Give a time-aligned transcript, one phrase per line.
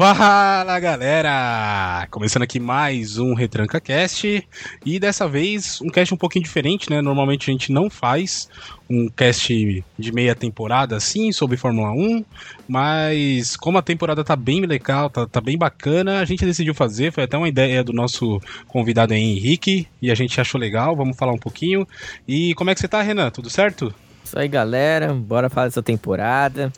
[0.00, 2.08] Fala galera!
[2.10, 4.48] Começando aqui mais um Retranca Cast
[4.82, 7.02] e dessa vez um cast um pouquinho diferente, né?
[7.02, 8.48] Normalmente a gente não faz
[8.88, 12.24] um cast de meia temporada assim sobre Fórmula 1,
[12.66, 17.12] mas como a temporada tá bem legal, tá, tá bem bacana, a gente decidiu fazer.
[17.12, 20.96] Foi até uma ideia do nosso convidado aí, Henrique, e a gente achou legal.
[20.96, 21.86] Vamos falar um pouquinho.
[22.26, 23.28] E como é que você tá, Renan?
[23.28, 23.94] Tudo certo?
[24.24, 25.12] Isso aí, galera.
[25.12, 26.72] Bora falar dessa temporada.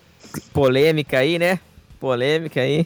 [0.53, 1.61] Polêmica aí, né?
[2.03, 2.85] Polêmica aí.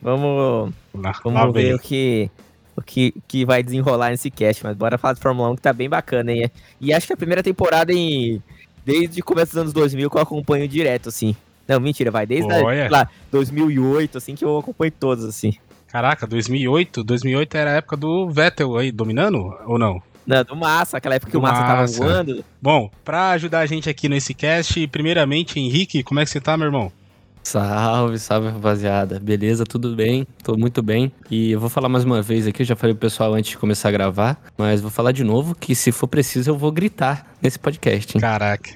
[0.00, 2.30] Vamos, lá, vamos lá ver o que,
[2.76, 4.62] o que, que vai desenrolar nesse cast.
[4.62, 6.48] Mas bora falar de Fórmula 1 que tá bem bacana, hein?
[6.80, 8.40] E acho que a primeira temporada em.
[8.86, 11.34] Desde o começo dos anos 2000 que eu acompanho direto, assim.
[11.66, 15.54] Não, mentira, vai desde a, lá, 2008, assim, que eu acompanho todos, assim.
[15.88, 17.04] Caraca, 2008?
[17.04, 20.02] 2008 era a época do Vettel aí dominando ou não?
[20.26, 22.44] Não, do Massa, aquela época que o Massa, Massa tava voando.
[22.60, 26.56] Bom, pra ajudar a gente aqui nesse cast, primeiramente, Henrique, como é que você tá,
[26.56, 26.92] meu irmão?
[27.42, 29.18] Salve, salve rapaziada.
[29.18, 30.26] Beleza, tudo bem?
[30.42, 31.12] Tô muito bem.
[31.30, 33.58] E eu vou falar mais uma vez aqui, eu já falei pro pessoal antes de
[33.58, 37.26] começar a gravar, mas vou falar de novo que se for preciso eu vou gritar
[37.42, 38.16] nesse podcast.
[38.16, 38.20] Hein?
[38.20, 38.70] Caraca.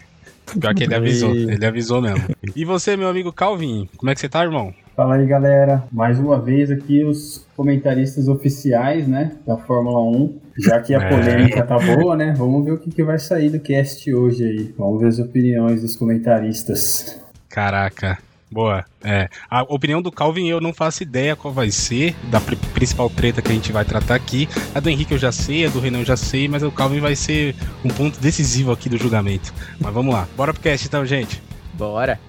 [0.61, 2.25] Pior que ele avisou, ele avisou mesmo.
[2.55, 4.73] E você, meu amigo Calvin, como é que você tá, irmão?
[4.95, 5.84] Fala aí, galera.
[5.92, 10.39] Mais uma vez aqui os comentaristas oficiais, né, da Fórmula 1.
[10.58, 11.08] Já que a é.
[11.08, 12.33] polêmica tá boa, né?
[12.36, 14.75] Vamos ver o que, que vai sair do cast hoje aí.
[14.78, 17.20] Vamos ver as opiniões dos comentaristas.
[17.48, 18.19] Caraca.
[18.50, 18.84] Boa.
[19.02, 19.28] É.
[19.50, 23.50] A opinião do Calvin eu não faço ideia qual vai ser, da principal treta que
[23.50, 24.48] a gente vai tratar aqui.
[24.75, 27.00] A do Henrique eu já sei, a do Renan eu já sei, mas o Calvin
[27.00, 29.52] vai ser um ponto decisivo aqui do julgamento.
[29.80, 30.28] Mas vamos lá.
[30.36, 31.42] Bora pro cast então, gente.
[31.74, 32.20] Bora.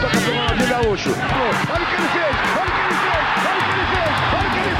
[0.00, 1.10] Toca pro lado, Gaúcho.
[1.10, 2.36] Olha o que ele fez!
[2.56, 3.24] Olha o que ele fez!
[3.44, 4.12] Olha o que ele fez!
[4.32, 4.76] Olha o que ele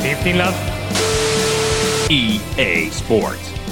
[0.00, 0.24] fez!
[0.24, 0.74] 15 love.
[2.10, 3.63] EA Sports.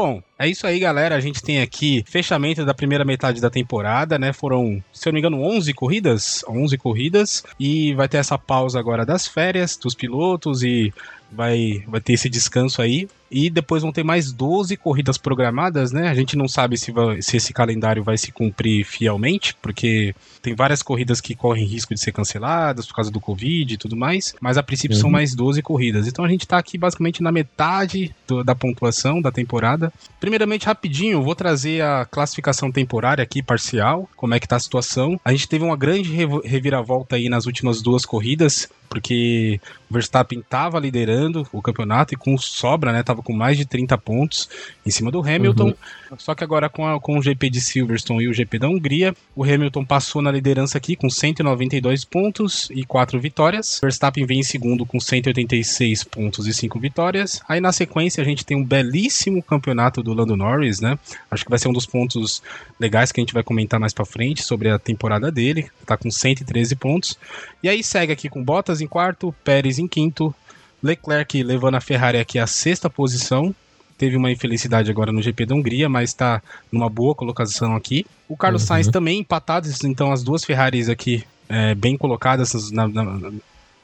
[0.00, 1.14] Bom, é isso aí, galera.
[1.14, 4.32] A gente tem aqui fechamento da primeira metade da temporada, né?
[4.32, 8.78] Foram, se eu não me engano, 11 corridas, 11 corridas e vai ter essa pausa
[8.78, 10.94] agora das férias dos pilotos e
[11.30, 13.08] vai, vai ter esse descanso aí.
[13.30, 16.08] E depois vão ter mais 12 corridas programadas, né?
[16.08, 20.12] A gente não sabe se, vai, se esse calendário vai se cumprir fielmente, porque
[20.42, 23.96] tem várias corridas que correm risco de ser canceladas por causa do Covid e tudo
[23.96, 24.34] mais.
[24.40, 25.00] Mas a princípio uhum.
[25.02, 26.08] são mais 12 corridas.
[26.08, 29.92] Então a gente tá aqui basicamente na metade do, da pontuação da temporada.
[30.30, 35.18] Primeiramente, rapidinho, vou trazer a classificação temporária aqui, parcial, como é que tá a situação.
[35.24, 36.08] A gente teve uma grande
[36.44, 42.36] reviravolta aí nas últimas duas corridas porque o Verstappen estava liderando o campeonato e com
[42.36, 43.04] sobra, né?
[43.04, 44.50] Tava com mais de 30 pontos
[44.84, 45.68] em cima do Hamilton.
[45.68, 46.18] Uhum.
[46.18, 49.14] Só que agora com, a, com o GP de Silverstone e o GP da Hungria,
[49.34, 53.78] o Hamilton passou na liderança aqui com 192 pontos e 4 vitórias.
[53.80, 57.40] Verstappen vem em segundo com 186 pontos e 5 vitórias.
[57.48, 60.98] Aí na sequência a gente tem um belíssimo campeonato do Lando Norris, né?
[61.30, 62.42] Acho que vai ser um dos pontos
[62.78, 65.70] legais que a gente vai comentar mais para frente sobre a temporada dele.
[65.86, 67.16] Tá com 113 pontos.
[67.62, 70.34] E aí segue aqui com Bottas em quarto, Pérez em quinto,
[70.82, 73.54] Leclerc levando a Ferrari aqui à sexta posição.
[73.98, 76.42] Teve uma infelicidade agora no GP da Hungria, mas está
[76.72, 78.06] numa boa colocação aqui.
[78.28, 78.68] O Carlos uhum.
[78.68, 83.30] Sainz também empatados, então as duas Ferraris aqui é, bem colocadas na, na,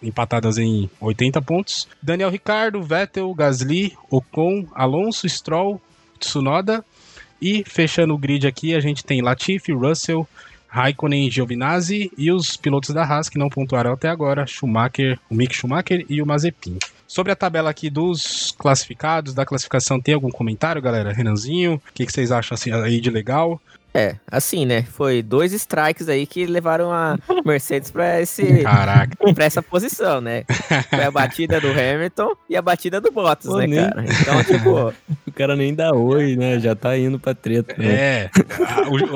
[0.03, 1.89] empatadas em 80 pontos.
[2.03, 5.81] Daniel Ricardo, Vettel, Gasly, Ocon, Alonso, Stroll,
[6.19, 6.85] Tsunoda.
[7.41, 10.27] E fechando o grid aqui, a gente tem Latifi, Russell,
[10.77, 15.35] Raikkonen e Giovinazzi e os pilotos da Haas que não pontuaram até agora, Schumacher, o
[15.35, 16.77] Mick Schumacher e o Mazepin.
[17.09, 21.15] Sobre a tabela aqui dos classificados, da classificação, tem algum comentário, galera?
[21.15, 23.59] Renanzinho, o que, que vocês acham assim, aí de legal?
[23.97, 24.83] É, assim, né?
[24.83, 29.17] Foi dois strikes aí que levaram a Mercedes pra, esse, Caraca.
[29.33, 30.45] pra essa posição, né?
[30.91, 33.89] Foi a batida do Hamilton e a batida do Bottas, Pô, né, nem...
[33.89, 34.05] cara?
[34.05, 34.93] Então, tipo.
[35.27, 36.61] o cara nem dá oi, né?
[36.61, 37.75] Já tá indo pra treta.
[37.79, 37.87] Né?
[37.87, 38.31] É.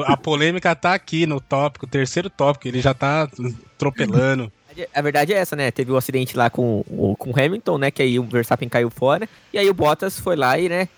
[0.07, 3.29] A, a, polêmica tá aqui no tópico, terceiro tópico, ele já tá
[3.77, 4.51] atropelando.
[4.95, 5.71] A verdade é essa, né?
[5.71, 6.83] Teve o um acidente lá com,
[7.19, 7.91] com o Hamilton, né?
[7.91, 9.29] Que aí o Verstappen caiu fora.
[9.53, 10.89] E aí o Bottas foi lá e, né?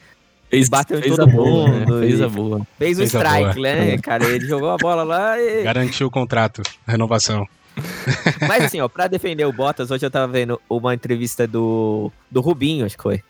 [0.53, 1.95] Fez, bateu fez em todo boa, mundo.
[1.99, 2.07] Né?
[2.07, 2.67] Fez a boa.
[2.79, 4.23] Fez o strike, né, cara?
[4.27, 5.63] Ele jogou a bola lá e.
[5.63, 7.49] Garantiu o contrato, renovação.
[8.47, 12.43] Mas assim, ó, pra defender o Bottas, hoje eu tava vendo uma entrevista do, do
[12.43, 13.23] Rubinho, acho que foi.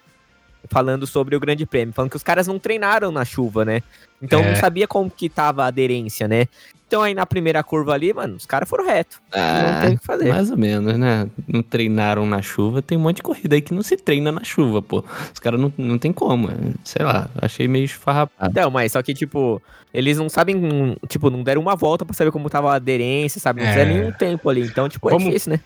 [0.68, 3.84] falando sobre o Grande Prêmio, falando que os caras não treinaram na chuva, né?
[4.20, 4.48] Então é.
[4.50, 6.48] não sabia como que tava a aderência, né?
[6.92, 9.18] Então aí na primeira curva ali, mano, os caras foram reto.
[9.32, 10.28] Ah, não tem o que fazer.
[10.28, 11.26] Mais ou menos, né?
[11.48, 12.82] Não treinaram na chuva.
[12.82, 15.02] Tem um monte de corrida aí que não se treina na chuva, pô.
[15.32, 16.50] Os caras não, não tem como.
[16.50, 16.54] É,
[16.84, 18.52] sei lá, achei meio esfarrapado.
[18.54, 19.62] Não, mas só que, tipo,
[19.94, 23.62] eles não sabem, tipo, não deram uma volta pra saber como tava a aderência, sabe?
[23.62, 23.72] Não é.
[23.72, 24.60] fizeram nenhum tempo ali.
[24.60, 25.60] Então, tipo, é difícil, né?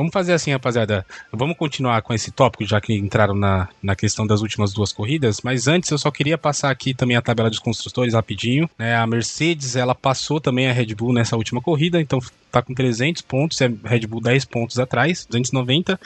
[0.00, 1.04] Vamos fazer assim, rapaziada.
[1.30, 5.42] Vamos continuar com esse tópico, já que entraram na, na questão das últimas duas corridas.
[5.44, 8.66] Mas antes, eu só queria passar aqui também a tabela dos construtores rapidinho.
[8.78, 8.96] Né?
[8.96, 12.18] A Mercedes, ela passou também a Red Bull nessa última corrida, então
[12.50, 16.00] tá com 300 pontos, é Red Bull 10 pontos atrás, 290.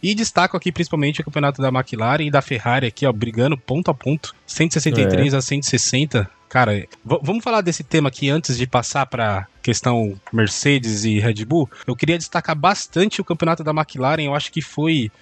[0.00, 3.90] E destaco aqui principalmente o campeonato da McLaren e da Ferrari aqui, ó, brigando ponto
[3.90, 5.36] a ponto, 163 é.
[5.36, 6.30] a 160.
[6.50, 11.70] Cara, vamos falar desse tema aqui antes de passar para questão Mercedes e Red Bull.
[11.86, 14.24] Eu queria destacar bastante o campeonato da McLaren.
[14.24, 15.12] Eu acho que foi,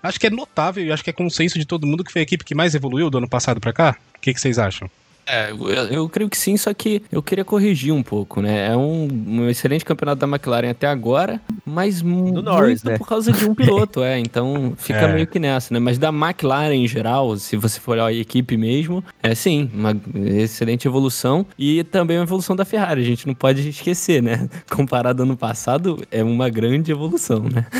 [0.00, 2.22] acho que é notável e acho que é consenso de todo mundo que foi a
[2.22, 3.96] equipe que mais evoluiu do ano passado para cá.
[4.16, 4.88] O que, que vocês acham?
[5.30, 8.68] É, eu, eu, creio que sim, só que eu queria corrigir um pouco, né?
[8.68, 12.96] É um, um excelente campeonato da McLaren até agora, mas muito Norris, né?
[12.96, 14.18] por causa de um piloto, é.
[14.18, 15.12] Então fica é.
[15.12, 15.78] meio que nessa, né?
[15.78, 19.94] Mas da McLaren em geral, se você for olhar a equipe mesmo, é sim, uma
[20.14, 23.02] excelente evolução e também uma evolução da Ferrari.
[23.02, 24.48] A gente não pode esquecer, né?
[24.74, 27.66] Comparado ao ano passado, é uma grande evolução, né?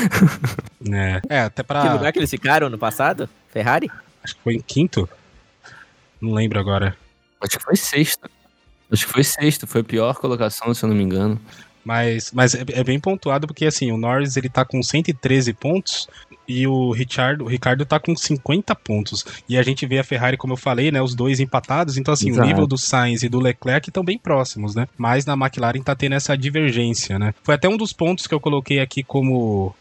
[0.91, 1.81] É, é até pra.
[1.81, 3.29] Que lugar que eles ficaram no passado?
[3.49, 3.91] Ferrari?
[4.23, 5.09] Acho que foi em quinto.
[6.21, 6.95] Não lembro agora.
[7.41, 8.29] Acho que foi sexto.
[8.91, 11.39] Acho que foi sexto, foi a pior colocação, se eu não me engano.
[11.83, 16.07] Mas, mas é, é, bem pontuado porque assim, o Norris ele tá com 113 pontos
[16.47, 19.25] e o Richard, o Ricardo tá com 50 pontos.
[19.47, 22.29] E a gente vê a Ferrari, como eu falei, né, os dois empatados, então assim,
[22.29, 22.45] Exato.
[22.45, 24.87] o nível do Sainz e do Leclerc estão bem próximos, né?
[24.97, 27.33] Mas na McLaren tá tendo essa divergência, né?
[27.43, 29.75] Foi até um dos pontos que eu coloquei aqui como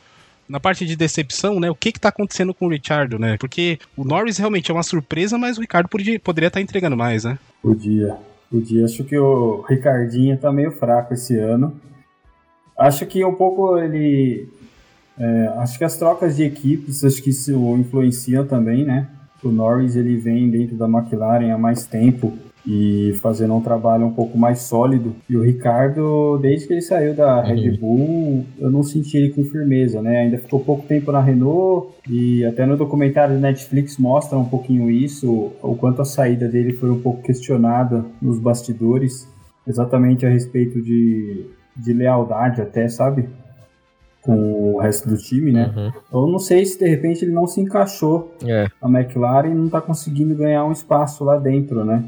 [0.49, 1.71] na parte de decepção, né?
[1.71, 3.37] O que que tá acontecendo com o Richard, né?
[3.39, 6.97] Porque o Norris realmente é uma surpresa, mas o Ricardo podia, poderia estar tá entregando
[6.97, 7.39] mais, né?
[7.63, 8.17] Podia.
[8.51, 8.85] Podia.
[8.85, 11.79] Acho que o Ricardinho tá meio fraco esse ano.
[12.79, 14.49] Acho que um pouco ele.
[15.19, 19.09] É, acho que as trocas de equipes acho que isso influenciam também, né?
[19.43, 24.13] O Norris ele vem dentro da McLaren há mais tempo e fazendo um trabalho um
[24.13, 25.15] pouco mais sólido.
[25.29, 27.77] E o Ricardo, desde que ele saiu da Red uhum.
[27.77, 30.19] Bull, eu não senti ele com firmeza, né?
[30.19, 34.91] Ainda ficou pouco tempo na Renault e até no documentário do Netflix mostra um pouquinho
[34.91, 39.29] isso, o quanto a saída dele foi um pouco questionada nos bastidores,
[39.67, 41.47] exatamente a respeito de,
[41.77, 43.29] de lealdade até, sabe?
[44.21, 45.73] com o resto do time, né?
[45.75, 45.93] Uhum.
[46.27, 48.67] Eu não sei se de repente ele não se encaixou é.
[48.83, 52.05] na McLaren e não tá conseguindo ganhar um espaço lá dentro, né?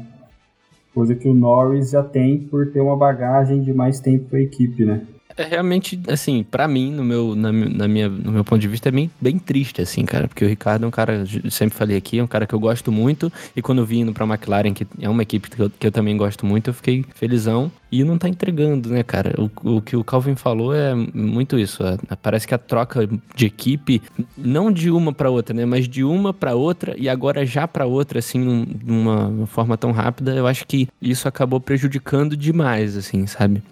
[0.93, 4.41] Coisa que o Norris já tem por ter uma bagagem de mais tempo para a
[4.41, 5.05] equipe, né?
[5.41, 8.89] É realmente, assim, para mim, no meu, na, na, minha, no meu ponto de vista,
[8.89, 10.27] é bem, bem triste, assim, cara.
[10.27, 12.91] Porque o Ricardo é um cara, sempre falei aqui, é um cara que eu gosto
[12.91, 13.33] muito.
[13.55, 15.91] E quando eu vim indo pra McLaren, que é uma equipe que eu, que eu
[15.91, 17.71] também gosto muito, eu fiquei felizão.
[17.91, 19.33] E não tá entregando, né, cara?
[19.37, 21.83] O, o que o Calvin falou é muito isso.
[21.83, 23.99] É, parece que a troca de equipe,
[24.37, 25.65] não de uma para outra, né?
[25.65, 29.91] Mas de uma para outra e agora já para outra, assim, de uma forma tão
[29.91, 33.63] rápida, eu acho que isso acabou prejudicando demais, assim, sabe?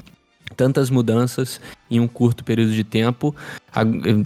[0.60, 3.34] Tantas mudanças em um curto período de tempo,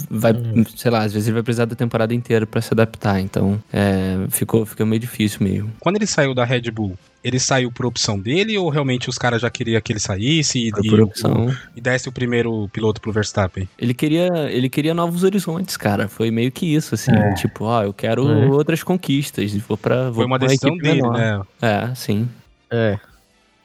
[0.10, 0.66] vai, uhum.
[0.76, 3.20] sei lá, às vezes ele vai precisar da temporada inteira para se adaptar.
[3.20, 5.72] Então, é, ficou, ficou meio difícil mesmo.
[5.80, 9.44] Quando ele saiu da Red Bull, ele saiu por opção dele ou realmente os caras
[9.44, 11.50] já queriam que ele saísse e, por opção.
[11.50, 13.70] O, e desse o primeiro piloto pro Verstappen?
[13.78, 16.08] Ele queria, ele queria novos horizontes, cara.
[16.08, 17.12] Foi meio que isso, assim.
[17.12, 17.36] É.
[17.36, 18.48] Tipo, ó, eu quero é.
[18.48, 19.54] outras conquistas.
[19.54, 21.14] Vou pra, vou Foi uma decisão dele, menor.
[21.14, 21.42] né?
[21.62, 22.28] É, sim.
[22.72, 22.98] É.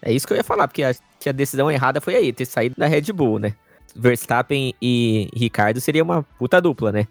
[0.02, 0.83] É isso que eu ia falar, porque
[1.20, 3.54] que a decisão errada foi aí, ter saído da Red Bull, né?
[3.94, 7.06] Verstappen e Ricardo seria uma puta dupla, né?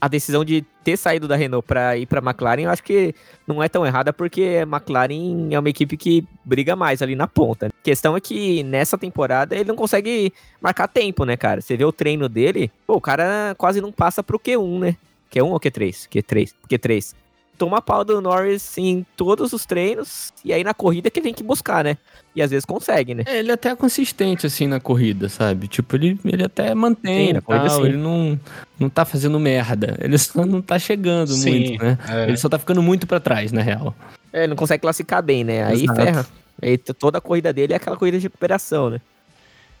[0.00, 3.14] A decisão de ter saído da Renault para ir para McLaren, eu acho que
[3.46, 7.26] não é tão errada porque a McLaren é uma equipe que briga mais ali na
[7.26, 7.66] ponta.
[7.66, 11.60] A questão é que nessa temporada ele não consegue marcar tempo, né, cara?
[11.60, 14.96] Você vê o treino dele, pô, o cara quase não passa pro Q1, né?
[15.30, 16.08] Q1 ou Q3?
[16.08, 16.54] Q3.
[16.66, 17.14] Q3
[17.60, 21.34] toma pau do Norris em todos os treinos, e aí na corrida que ele tem
[21.34, 21.98] que buscar, né?
[22.34, 23.22] E às vezes consegue, né?
[23.26, 25.68] É, ele é até consistente, assim, na corrida, sabe?
[25.68, 27.88] Tipo, ele, ele até mantém, sim, na corrida, tal, sim.
[27.88, 28.40] ele não,
[28.78, 29.94] não tá fazendo merda.
[30.00, 31.98] Ele só não tá chegando sim, muito, né?
[32.08, 32.28] É.
[32.28, 33.94] Ele só tá ficando muito para trás, na real.
[34.32, 35.62] É, ele não consegue classificar bem, né?
[35.62, 36.00] Aí Exato.
[36.00, 36.26] ferra.
[36.62, 39.02] Aí toda a corrida dele é aquela corrida de recuperação, né?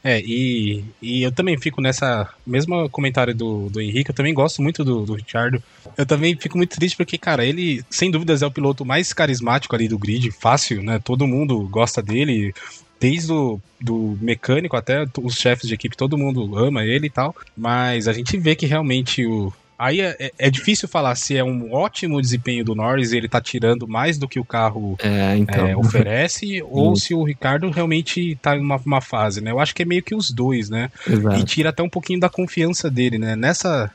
[0.02, 4.62] É, e, e eu também fico nessa mesma comentário do, do Henrique, eu também gosto
[4.62, 5.62] muito do, do Richardo.
[5.96, 9.74] Eu também fico muito triste porque, cara, ele, sem dúvidas, é o piloto mais carismático
[9.74, 10.98] ali do grid, fácil, né?
[10.98, 12.54] Todo mundo gosta dele,
[12.98, 17.34] desde o do mecânico até os chefes de equipe, todo mundo ama ele e tal.
[17.56, 21.42] Mas a gente vê que realmente o, Aí é, é, é, difícil falar se é
[21.42, 25.34] um ótimo desempenho do Norris e ele tá tirando mais do que o carro é,
[25.38, 25.66] então.
[25.66, 29.50] é, oferece, ou se o Ricardo realmente tá em uma, uma, fase, né?
[29.50, 30.92] Eu acho que é meio que os dois, né?
[31.08, 31.34] Exato.
[31.34, 33.34] E tira até um pouquinho da confiança dele, né?
[33.34, 33.90] Nessa,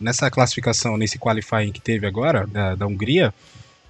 [0.00, 3.34] nessa classificação, nesse qualifying que teve agora, da, da Hungria,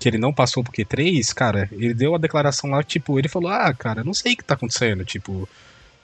[0.00, 3.52] que ele não passou por Q3, cara, ele deu a declaração lá, tipo, ele falou,
[3.52, 5.48] ah, cara, não sei o que tá acontecendo, tipo,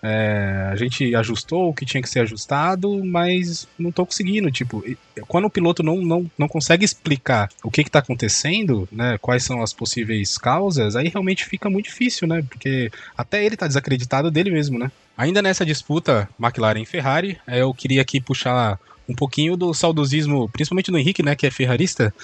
[0.02, 4.50] é, a gente ajustou o que tinha que ser ajustado, mas não tô conseguindo.
[4.50, 4.84] Tipo,
[5.28, 9.16] quando o piloto não, não, não consegue explicar o que, que tá acontecendo, né?
[9.18, 12.42] Quais são as possíveis causas, aí realmente fica muito difícil, né?
[12.48, 14.90] Porque até ele tá desacreditado dele mesmo, né?
[15.16, 18.78] Ainda nessa disputa McLaren e Ferrari, eu queria aqui puxar
[19.08, 22.14] um pouquinho do saudosismo, principalmente do Henrique, né, que é ferrarista.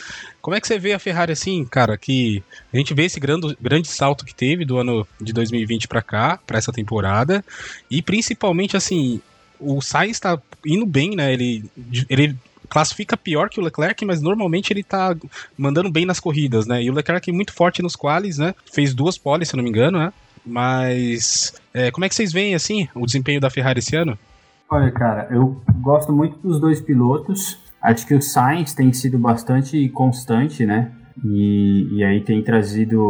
[0.41, 2.43] Como é que você vê a Ferrari assim, cara, que
[2.73, 6.39] a gente vê esse grande, grande salto que teve do ano de 2020 para cá,
[6.47, 7.45] para essa temporada,
[7.91, 9.21] e principalmente assim,
[9.61, 11.33] o Sainz está indo bem, né?
[11.33, 11.65] Ele
[12.09, 12.37] ele
[12.69, 15.17] classifica pior que o Leclerc, mas normalmente ele tá
[15.57, 16.83] mandando bem nas corridas, né?
[16.83, 18.55] E o Leclerc é muito forte nos quales, né?
[18.73, 20.13] Fez duas poles, se não me engano, né?
[20.45, 24.19] Mas é, como é que vocês veem assim o desempenho da Ferrari esse ano?
[24.71, 27.59] Olha, cara, eu gosto muito dos dois pilotos.
[27.81, 30.93] Acho que o Sainz tem sido bastante constante, né?
[31.25, 33.03] E, e aí tem trazido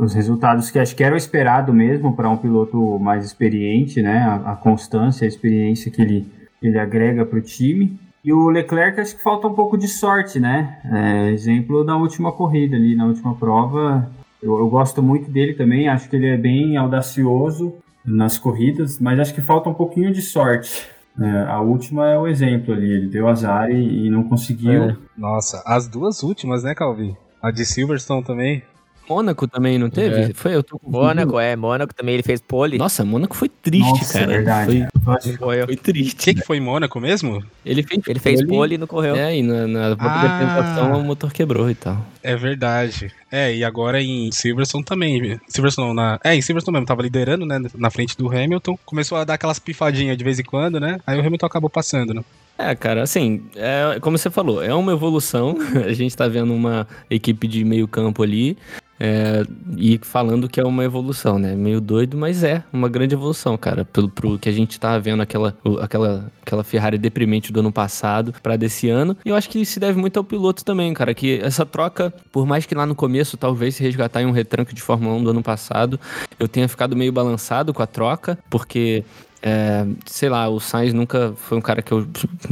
[0.00, 4.18] os resultados que acho que era o esperado mesmo para um piloto mais experiente, né?
[4.18, 6.26] A, a, constância, a experiência que ele,
[6.62, 7.98] ele agrega para o time.
[8.24, 10.78] E o Leclerc acho que falta um pouco de sorte, né?
[10.84, 14.08] É, exemplo da última corrida ali, na última prova.
[14.40, 17.74] Eu, eu gosto muito dele também, acho que ele é bem audacioso
[18.04, 20.88] nas corridas, mas acho que falta um pouquinho de sorte.
[21.20, 24.84] É, a última é o exemplo ali, ele deu azar e, e não conseguiu.
[24.84, 24.96] É.
[25.16, 27.14] Nossa, as duas últimas, né, Calvi?
[27.42, 28.62] A de Silverstone também.
[29.10, 30.30] Mônaco também, não teve?
[30.30, 30.34] É.
[30.34, 32.78] Foi, eu tô Mônaco, é, Mônaco também ele fez pole.
[32.78, 34.26] Nossa, Mônaco foi triste, Nossa, cara.
[34.26, 34.88] Verdade.
[35.04, 36.14] Foi, foi, foi triste.
[36.14, 37.44] O que, que foi em Mônaco mesmo?
[37.66, 39.16] Ele fez, ele fez pole e não correu.
[39.16, 42.06] É, e na, na volta ah, apresentação o motor quebrou e tal.
[42.22, 43.12] É verdade.
[43.32, 45.40] É, e agora em Silverstone também.
[45.48, 46.20] Silverstone na.
[46.22, 47.60] É, em Silverstone mesmo, tava liderando, né?
[47.74, 48.78] Na frente do Hamilton.
[48.84, 51.00] Começou a dar aquelas pifadinhas de vez em quando, né?
[51.04, 52.22] Aí o Hamilton acabou passando, né?
[52.56, 55.56] É, cara, assim, é, como você falou, é uma evolução.
[55.84, 58.56] A gente tá vendo uma equipe de meio campo ali.
[59.02, 59.44] É,
[59.78, 61.54] e falando que é uma evolução, né?
[61.54, 63.82] Meio doido, mas é uma grande evolução, cara.
[63.86, 68.34] Pelo pro que a gente tá vendo aquela, aquela, aquela Ferrari deprimente do ano passado
[68.42, 69.16] para desse ano.
[69.24, 71.14] E eu acho que se deve muito ao piloto também, cara.
[71.14, 74.74] Que essa troca, por mais que lá no começo, talvez se resgatar em um retranque
[74.74, 75.98] de Fórmula 1 do ano passado,
[76.38, 79.02] eu tenha ficado meio balançado com a troca, porque
[79.42, 82.06] é, sei lá, o Sainz nunca foi um cara que eu,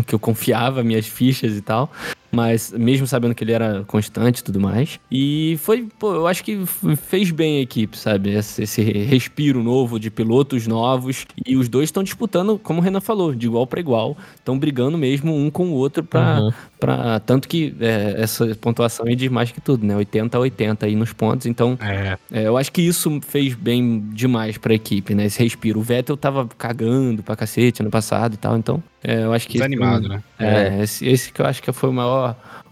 [0.06, 1.92] que eu confiava minhas fichas e tal
[2.30, 5.00] mas mesmo sabendo que ele era constante e tudo mais.
[5.10, 6.64] E foi, pô, eu acho que
[6.96, 8.30] fez bem a equipe, sabe?
[8.30, 11.26] Esse, esse respiro novo de pilotos novos.
[11.46, 14.16] E os dois estão disputando, como o Renan falou, de igual para igual.
[14.34, 16.40] Estão brigando mesmo um com o outro para.
[16.40, 16.52] Uhum.
[16.78, 19.96] Pra, tanto que é, essa pontuação é de mais que tudo, né?
[19.96, 21.46] 80 a 80 aí nos pontos.
[21.46, 22.16] Então, é.
[22.30, 25.26] É, eu acho que isso fez bem demais pra equipe, né?
[25.26, 25.80] Esse respiro.
[25.80, 28.56] O Vettel tava cagando pra cacete no passado e tal.
[28.56, 29.54] Então, é, eu acho que.
[29.54, 30.22] Desanimado, esse, né?
[30.38, 32.17] É, esse, esse que eu acho que foi o maior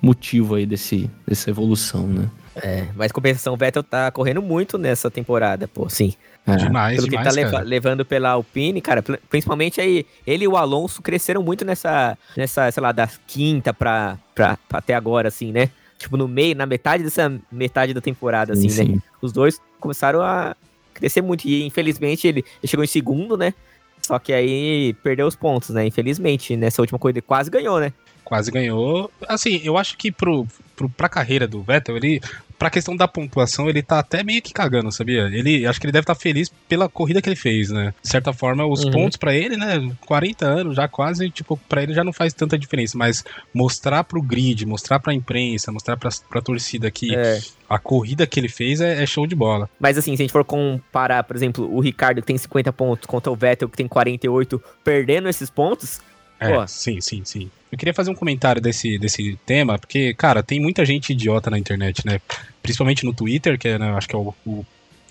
[0.01, 2.31] motivo aí desse, dessa evolução, né?
[2.57, 6.15] É, mas compensação, o Vettel tá correndo muito nessa temporada, pô, sim.
[6.47, 6.57] É.
[6.57, 10.57] Demais, Pelo demais, que ele tá levando pela Alpine, cara, principalmente aí, ele e o
[10.57, 15.51] Alonso cresceram muito nessa, nessa sei lá, da quinta pra, pra, pra até agora, assim,
[15.51, 15.71] né?
[15.99, 18.95] Tipo, no meio, na metade dessa metade da temporada, assim, sim, né?
[18.95, 19.03] Sim.
[19.21, 20.55] Os dois começaram a
[20.95, 23.53] crescer muito e, infelizmente, ele, ele chegou em segundo, né?
[24.01, 25.85] Só que aí perdeu os pontos, né?
[25.85, 27.93] Infelizmente, nessa última corrida quase ganhou, né?
[28.27, 29.09] Quase ganhou.
[29.29, 32.21] Assim, eu acho que pro, pro, pra carreira do Vettel, ele
[32.59, 35.29] pra questão da pontuação, ele tá até meio que cagando, sabia?
[35.33, 37.95] Ele acho que ele deve estar tá feliz pela corrida que ele fez, né?
[38.03, 38.91] De certa forma, os uhum.
[38.91, 39.93] pontos para ele, né?
[40.07, 44.23] 40 anos já quase, tipo, para ele já não faz tanta diferença, mas mostrar pro
[44.23, 47.41] grid, mostrar pra imprensa, mostrar pra, pra torcida que é.
[47.69, 49.69] a corrida que ele fez é, é, show de bola.
[49.79, 53.07] Mas assim, se a gente for comparar, por exemplo, o Ricardo que tem 50 pontos
[53.07, 56.01] contra o Vettel que tem 48, perdendo esses pontos,
[56.39, 56.67] é, Pô.
[56.67, 57.51] sim, sim, sim.
[57.71, 61.59] Eu queria fazer um comentário desse, desse tema, porque, cara, tem muita gente idiota na
[61.59, 62.21] internet, né?
[62.63, 64.65] Principalmente no Twitter, que é, né, acho que é o, o,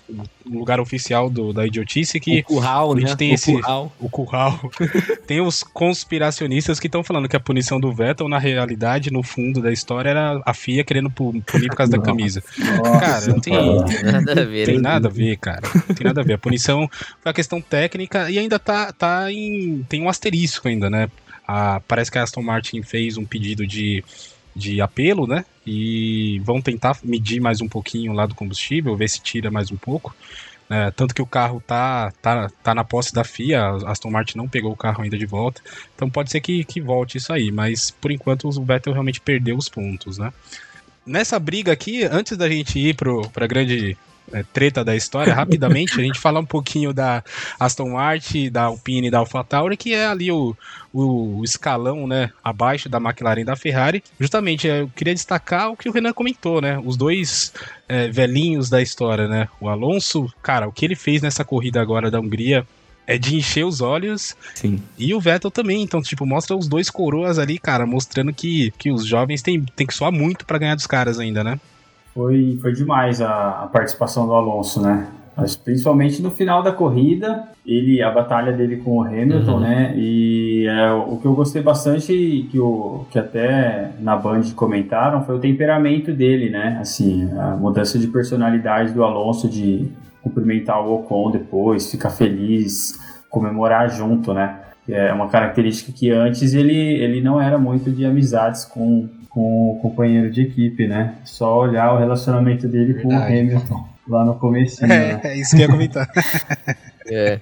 [0.08, 3.16] o, lugar oficial do, da idiotice, que o curral, a gente né?
[3.16, 3.52] tem o esse.
[3.52, 3.92] Curral.
[4.00, 4.70] O curral.
[5.26, 9.60] tem os conspiracionistas que estão falando que a punição do Vettel, na realidade, no fundo
[9.60, 12.42] da história, era a FIA querendo punir por causa da camisa.
[12.58, 13.54] Nossa, cara, não tem,
[14.04, 14.66] nada a ver.
[14.66, 15.68] Tem nada a ver, cara.
[15.74, 16.34] Não tem nada a ver.
[16.34, 16.88] A punição
[17.20, 19.84] foi a questão técnica e ainda tá, tá em.
[19.88, 21.08] Tem um asterisco ainda, né?
[21.46, 24.04] A, parece que a Aston Martin fez um pedido de,
[24.56, 25.44] de apelo, né?
[25.66, 29.76] E vão tentar medir mais um pouquinho lá do combustível, ver se tira mais um
[29.76, 30.16] pouco.
[30.68, 34.38] É, tanto que o carro tá, tá, tá na posse da FIA, a Aston Martin
[34.38, 35.60] não pegou o carro ainda de volta.
[35.94, 39.56] Então pode ser que, que volte isso aí, mas por enquanto o Vettel realmente perdeu
[39.56, 40.32] os pontos, né?
[41.04, 43.96] Nessa briga aqui, antes da gente ir para a grande
[44.52, 47.22] treta da história, rapidamente, a gente fala um pouquinho da
[47.58, 50.56] Aston Martin, da Alpine e da AlphaTauri, que é ali o,
[50.92, 54.02] o, o, escalão, né, abaixo da McLaren e da Ferrari.
[54.18, 57.52] Justamente, eu queria destacar o que o Renan comentou, né, os dois
[57.88, 62.10] é, velhinhos da história, né, o Alonso, cara, o que ele fez nessa corrida agora
[62.10, 62.66] da Hungria,
[63.06, 64.34] é de encher os olhos.
[64.54, 64.82] Sim.
[64.98, 65.82] E o Vettel também.
[65.82, 69.86] Então, tipo, mostra os dois coroas ali, cara, mostrando que, que os jovens têm, têm
[69.86, 71.60] que soar muito para ganhar dos caras ainda, né?
[72.16, 75.06] Foi, foi demais a, a participação do Alonso, né?
[75.36, 79.60] Mas principalmente no final da corrida, ele a batalha dele com o Hamilton, uhum.
[79.60, 79.92] né?
[79.94, 85.36] E é, o que eu gostei bastante que o que até na Band comentaram foi
[85.36, 86.78] o temperamento dele, né?
[86.80, 89.86] Assim, a mudança de personalidade do Alonso de
[90.22, 94.60] cumprimentar o Ocon depois, ficar feliz, comemorar junto, né?
[94.88, 99.78] É uma característica que antes ele, ele não era muito de amizades com, com o
[99.80, 101.16] companheiro de equipe, né?
[101.22, 103.02] Só olhar o relacionamento dele Verdade.
[103.02, 104.82] com o Hamilton lá no começo.
[104.82, 105.20] É, né?
[105.24, 106.10] é isso que eu ia comentar.
[107.06, 107.38] é.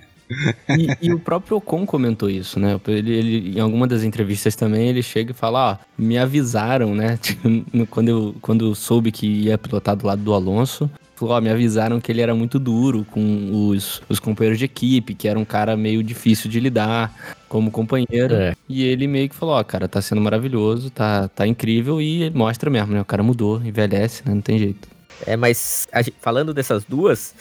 [0.76, 2.80] E, e, o próprio Ocon comentou isso, né?
[2.88, 7.16] Ele, ele, em alguma das entrevistas também, ele chega e fala, ó, me avisaram, né?
[7.88, 10.90] quando, eu, quando eu soube que ia pilotar do lado do Alonso,
[11.20, 15.28] ó, me avisaram que ele era muito duro com os, os companheiros de equipe, que
[15.28, 18.34] era um cara meio difícil de lidar como companheiro.
[18.34, 18.54] É.
[18.68, 22.68] E ele meio que falou, ó, cara, tá sendo maravilhoso, tá, tá incrível e mostra
[22.68, 23.00] mesmo, né?
[23.00, 24.34] O cara mudou, envelhece, né?
[24.34, 24.88] Não tem jeito.
[25.26, 25.86] É, mas
[26.20, 27.34] falando dessas duas,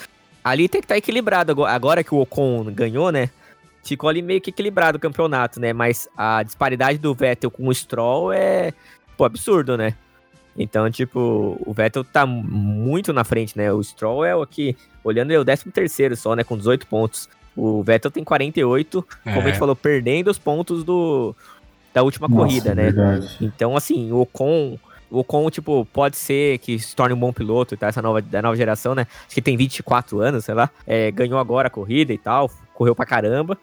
[0.44, 1.66] ali tem que estar tá equilibrado.
[1.66, 3.30] Agora que o Ocon ganhou, né?
[3.84, 5.74] Ficou ali meio que equilibrado o campeonato, né?
[5.74, 8.72] Mas a disparidade do Vettel com o Stroll é,
[9.18, 9.96] pô, absurdo, né?
[10.58, 13.72] Então, tipo, o Vettel tá muito na frente, né?
[13.72, 16.44] O Stroll é o que, olhando, é o 13 terceiro só, né?
[16.44, 17.28] Com 18 pontos.
[17.56, 19.34] O Vettel tem 48, é.
[19.34, 19.60] como a gente é.
[19.60, 21.36] falou, perdendo os pontos do,
[21.94, 22.84] da última Nossa, corrida, né?
[22.84, 23.38] Verdade.
[23.42, 24.78] Então, assim, o Ocon,
[25.10, 27.88] o Ocon, tipo, pode ser que se torne um bom piloto e tá?
[27.88, 29.08] Essa nova, da nova geração, né?
[29.26, 30.70] Acho que tem 24 anos, sei lá.
[30.86, 33.58] É, ganhou agora a corrida e tal, correu pra caramba.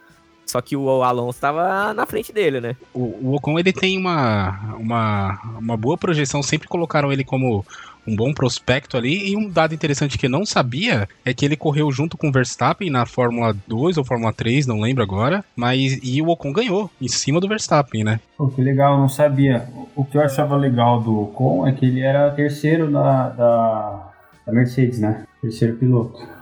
[0.45, 2.75] Só que o Alonso estava na frente dele, né?
[2.93, 7.65] O, o Ocon ele tem uma, uma, uma boa projeção, sempre colocaram ele como
[8.05, 9.31] um bom prospecto ali.
[9.31, 12.31] E um dado interessante que eu não sabia é que ele correu junto com o
[12.31, 15.43] Verstappen na Fórmula 2 ou Fórmula 3, não lembro agora.
[15.55, 18.19] Mas e o Ocon ganhou em cima do Verstappen, né?
[18.37, 19.67] Pô, que legal, eu não sabia.
[19.95, 24.11] O que eu achava legal do Ocon é que ele era terceiro da, da,
[24.45, 25.25] da Mercedes, né?
[25.41, 26.40] Terceiro piloto.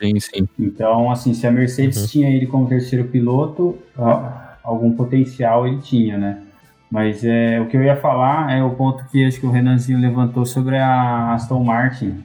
[0.00, 0.48] Sim, sim.
[0.58, 2.06] Então, assim, se a Mercedes uhum.
[2.06, 3.76] tinha ele como terceiro piloto,
[4.64, 6.42] algum potencial ele tinha, né?
[6.90, 10.00] Mas é, o que eu ia falar é o ponto que acho que o Renanzinho
[10.00, 12.24] levantou sobre a Aston Martin.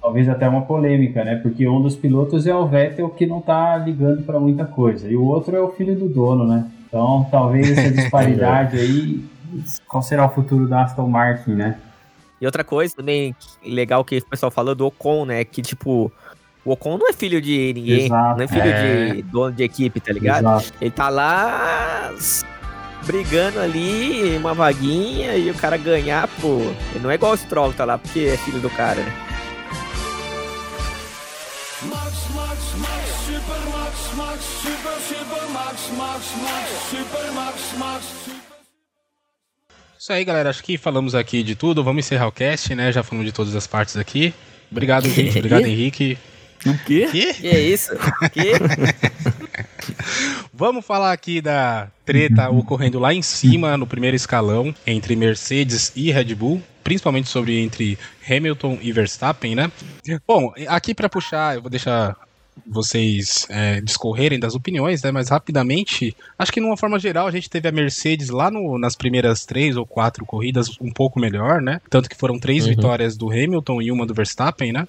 [0.00, 1.36] Talvez até uma polêmica, né?
[1.36, 5.10] Porque um dos pilotos é o Vettel que não tá ligando para muita coisa.
[5.10, 6.70] E o outro é o filho do dono, né?
[6.86, 9.24] Então, talvez essa disparidade aí.
[9.88, 11.78] Qual será o futuro da Aston Martin, né?
[12.40, 15.44] E outra coisa também legal que o pessoal falou do Ocon, né?
[15.44, 16.12] Que tipo,
[16.64, 18.36] o Ocon não é filho de ninguém, Exato.
[18.36, 19.14] não é filho é...
[19.14, 20.40] de dono de equipe, tá ligado?
[20.40, 20.72] Exato.
[20.80, 22.12] Ele tá lá
[23.06, 26.58] brigando ali, uma vaguinha, e o cara ganhar, pô.
[26.94, 29.12] Ele não é igual o Stroll, tá lá porque é filho do cara, né?
[31.82, 38.38] Max, Max, Max, Super Max, Max, Super, Super Max, Max, Max, Super Max, Max, Super...
[39.98, 40.50] Isso aí, galera.
[40.50, 41.84] Acho que falamos aqui de tudo.
[41.84, 42.90] Vamos encerrar o cast, né?
[42.90, 44.32] Já falamos de todas as partes aqui.
[44.70, 45.36] Obrigado, gente.
[45.38, 46.18] Obrigado, Henrique.
[46.66, 47.08] O quê?
[47.10, 47.34] Que?
[47.34, 47.90] que é isso?
[48.32, 48.52] Que?
[50.52, 56.10] Vamos falar aqui da treta ocorrendo lá em cima, no primeiro escalão, entre Mercedes e
[56.10, 59.70] Red Bull, principalmente sobre entre Hamilton e Verstappen, né?
[60.26, 62.16] Bom, aqui para puxar, eu vou deixar
[62.66, 65.10] vocês é, discorrerem das opiniões, né?
[65.10, 68.78] Mas rapidamente, acho que de uma forma geral a gente teve a Mercedes lá no,
[68.78, 71.80] nas primeiras três ou quatro corridas um pouco melhor, né?
[71.88, 72.70] Tanto que foram três uhum.
[72.70, 74.88] vitórias do Hamilton e uma do Verstappen, né?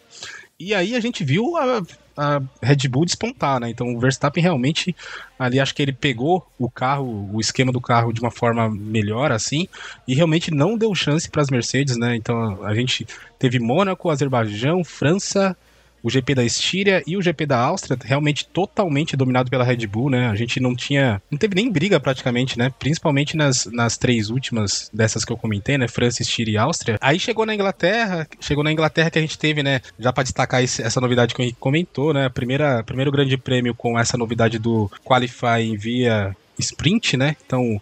[0.60, 1.82] E aí a gente viu a,
[2.18, 3.70] a Red Bull despontar, né?
[3.70, 4.94] Então o Verstappen realmente
[5.38, 9.32] ali acho que ele pegou o carro, o esquema do carro de uma forma melhor
[9.32, 9.70] assim,
[10.06, 12.14] e realmente não deu chance para as Mercedes, né?
[12.18, 13.08] Então a gente
[13.40, 15.56] teve Mônaco, Azerbaijão, França,
[16.04, 20.10] o GP da Estíria e o GP da Áustria realmente totalmente dominado pela Red Bull,
[20.10, 20.30] né?
[20.30, 21.22] A gente não tinha.
[21.30, 22.72] Não teve nem briga praticamente, né?
[22.80, 25.88] Principalmente nas, nas três últimas dessas que eu comentei, né?
[25.88, 26.98] França, Estíria e Áustria.
[27.02, 29.82] Aí chegou na Inglaterra, chegou na Inglaterra que a gente teve, né?
[30.00, 32.30] Já para destacar esse, essa novidade que o Henrique comentou, né?
[32.30, 37.36] Primeira, primeiro grande prêmio com essa novidade do Qualifying via sprint, né?
[37.46, 37.82] Então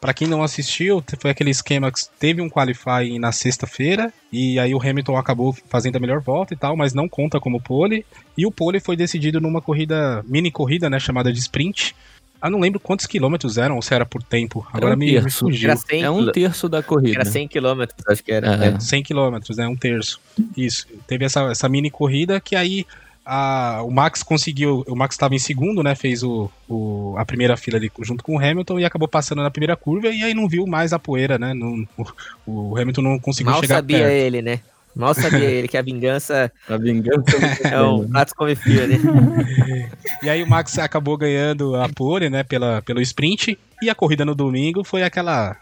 [0.00, 4.72] Para quem não assistiu, foi aquele esquema que teve um qualifying na sexta-feira e aí
[4.72, 8.06] o Hamilton acabou fazendo a melhor volta e tal, mas não conta como pole.
[8.36, 11.96] E o pole foi decidido numa corrida, mini corrida, né, chamada de sprint.
[12.40, 14.64] Ah, não lembro quantos quilômetros eram ou se era por tempo.
[14.72, 15.70] Agora um me, me fugiu.
[15.90, 17.16] é um terço da corrida.
[17.16, 18.64] Era 100 quilômetros, acho que era.
[18.64, 18.78] É.
[18.78, 19.66] 100 quilômetros, né?
[19.66, 20.20] Um terço.
[20.56, 20.86] Isso.
[21.08, 22.86] Teve essa, essa mini corrida que aí
[23.30, 24.82] a, o Max conseguiu.
[24.88, 25.94] O Max estava em segundo, né?
[25.94, 29.50] Fez o, o, a primeira fila ali junto com o Hamilton e acabou passando na
[29.50, 31.52] primeira curva e aí não viu mais a poeira, né?
[31.52, 32.06] Não, o,
[32.46, 34.10] o, Hamilton não conseguiu Mal chegar sabia perto.
[34.10, 34.60] ele, né?
[34.96, 36.50] Mal sabia ele que a vingança.
[36.66, 38.96] A vingança é um prato come fio, né?
[40.22, 42.42] e aí o Max acabou ganhando a pole, né?
[42.42, 43.58] Pela, pelo sprint.
[43.82, 45.54] E a corrida no domingo foi aquela,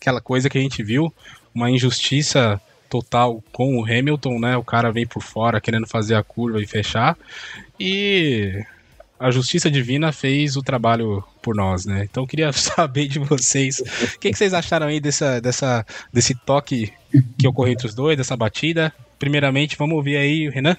[0.00, 1.12] aquela coisa que a gente viu.
[1.54, 2.58] Uma injustiça
[2.92, 4.54] total com o Hamilton, né?
[4.54, 7.16] O cara vem por fora querendo fazer a curva e fechar.
[7.80, 8.62] E
[9.18, 12.06] a justiça divina fez o trabalho por nós, né?
[12.10, 16.92] Então queria saber de vocês, o que, que, vocês acharam aí dessa, dessa, desse toque
[17.38, 18.92] que ocorreu entre os dois, dessa batida?
[19.18, 20.76] Primeiramente, vamos ouvir aí, Renan.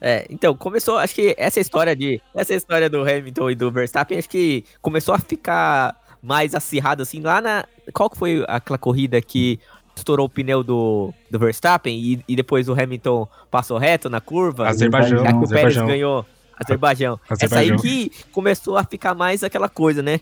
[0.00, 2.20] É, então, começou, acho que essa história de.
[2.34, 7.20] Essa história do Hamilton e do Verstappen, acho que começou a ficar mais acirrado, assim,
[7.20, 7.64] lá na.
[7.92, 9.60] Qual que foi aquela corrida que
[9.96, 14.68] estourou o pneu do, do Verstappen e, e depois o Hamilton passou reto na curva.
[14.68, 15.24] Azerbaijão.
[15.24, 16.26] Já que o Pérez ganhou.
[16.58, 17.20] Azerbaijão.
[17.40, 20.20] Essa aí que começou a ficar mais aquela coisa, né?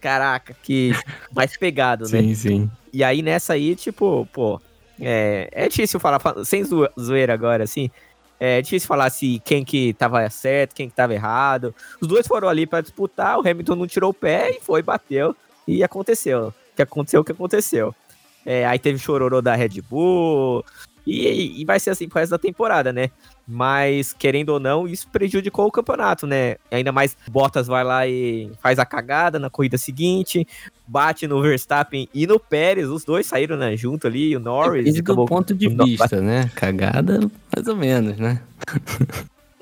[0.00, 0.92] Caraca, que
[1.34, 2.22] mais pegado, né?
[2.22, 2.70] Sim, sim.
[2.92, 4.60] E aí nessa aí, tipo, pô,
[5.00, 7.90] é, é difícil falar, sem zoeira agora, assim,
[8.38, 11.74] é difícil falar se quem que tava certo, quem que tava errado.
[12.00, 15.34] Os dois foram ali para disputar, o Hamilton não tirou o pé e foi, bateu,
[15.66, 16.48] e aconteceu.
[16.48, 17.94] O que aconteceu, o que aconteceu.
[18.44, 20.64] É, aí teve chororô da Red Bull.
[21.06, 23.10] E, e, vai ser assim pro resto da temporada, né?
[23.46, 26.56] Mas, querendo ou não, isso prejudicou o campeonato, né?
[26.70, 30.46] Ainda mais Bottas vai lá e faz a cagada na corrida seguinte,
[30.86, 34.84] bate no Verstappen e no Pérez, os dois saíram né, junto ali, o Norris.
[34.84, 35.24] Depende acabou...
[35.24, 36.50] do ponto de vista, né?
[36.54, 37.20] Cagada,
[37.56, 38.42] mais ou menos, né?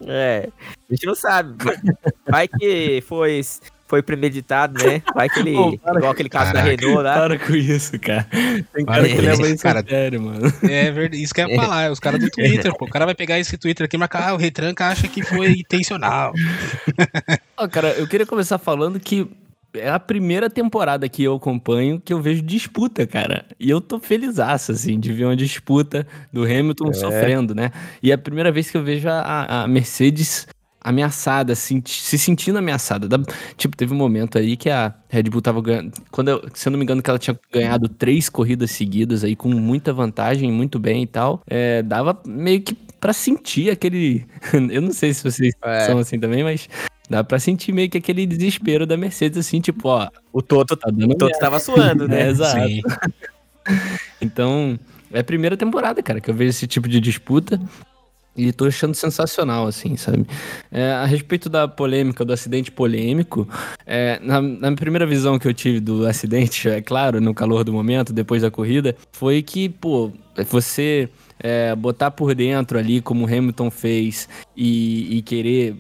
[0.05, 0.49] É,
[0.91, 1.55] a gente não sabe.
[2.29, 3.41] Vai que foi
[3.87, 5.03] foi premeditado, né?
[5.15, 5.55] Vai que ele.
[5.55, 7.15] Pô, igual aquele caso Caraca, da Renault lá.
[7.15, 8.27] Para com isso, cara.
[8.75, 10.53] Tem cara que leva isso cara, sério, mano.
[10.63, 11.23] É verdade.
[11.23, 11.91] Isso que eu ia falar.
[11.91, 12.85] Os caras do Twitter, pô.
[12.85, 15.53] O cara vai pegar esse Twitter aqui e marcar, ah, o Retranca acha que foi
[15.53, 16.33] intencional.
[17.57, 19.29] Ó, cara, eu queria começar falando que
[19.75, 23.45] é a primeira temporada que eu acompanho que eu vejo disputa, cara.
[23.59, 26.93] E eu tô felizaço, assim, de ver uma disputa do Hamilton é.
[26.95, 27.71] sofrendo, né?
[28.03, 30.47] E é a primeira vez que eu vejo a, a Mercedes
[30.87, 33.09] ameaçada, assim, se sentindo ameaçada.
[33.09, 33.19] Da,
[33.57, 35.93] tipo, teve um momento aí que a Red Bull tava ganhando.
[36.13, 39.35] Quando eu, se eu não me engano, que ela tinha ganhado três corridas seguidas aí,
[39.35, 41.43] com muita vantagem, muito bem e tal.
[41.49, 44.25] É, dava meio que para sentir aquele.
[44.71, 45.87] eu não sei se vocês é.
[45.87, 46.69] são assim também, mas.
[47.09, 50.09] Dá pra sentir meio que aquele desespero da Mercedes, assim, tipo, ó.
[50.33, 52.23] O Toto, tá o Toto tava suando, né?
[52.23, 52.59] É, exato.
[54.21, 54.77] então,
[55.13, 57.61] é a primeira temporada, cara, que eu vejo esse tipo de disputa.
[58.37, 60.27] E tô achando sensacional, assim, sabe?
[60.71, 63.49] É, a respeito da polêmica, do acidente polêmico,
[63.87, 67.73] é, na, na primeira visão que eu tive do acidente, é claro, no calor do
[67.73, 70.13] momento, depois da corrida, foi que, pô,
[70.49, 75.77] você é, botar por dentro ali, como Hamilton fez, e, e, querer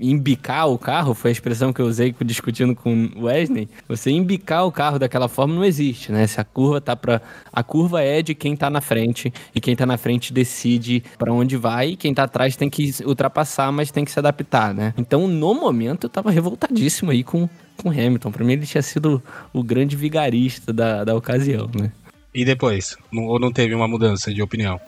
[0.00, 3.68] embicar o carro, foi a expressão que eu usei discutindo com o Wesley.
[3.88, 6.26] Você embicar o carro daquela forma não existe, né?
[6.26, 9.76] Se a curva tá para A curva é de quem tá na frente, e quem
[9.76, 13.90] tá na frente decide para onde vai, e quem tá atrás tem que ultrapassar, mas
[13.90, 14.92] tem que se adaptar, né?
[14.98, 18.32] Então, no momento, eu tava revoltadíssimo aí com, com Hamilton.
[18.32, 21.92] Pra mim, ele tinha sido o grande vigarista da, da ocasião, né?
[22.34, 22.96] E depois?
[23.14, 24.80] ou não teve uma mudança de opinião?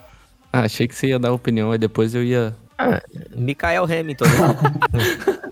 [0.52, 2.54] Ah, achei que você ia dar opinião, aí depois eu ia.
[2.78, 3.02] Ah,
[3.34, 4.24] Mikael Hamilton.
[4.24, 5.50] Né?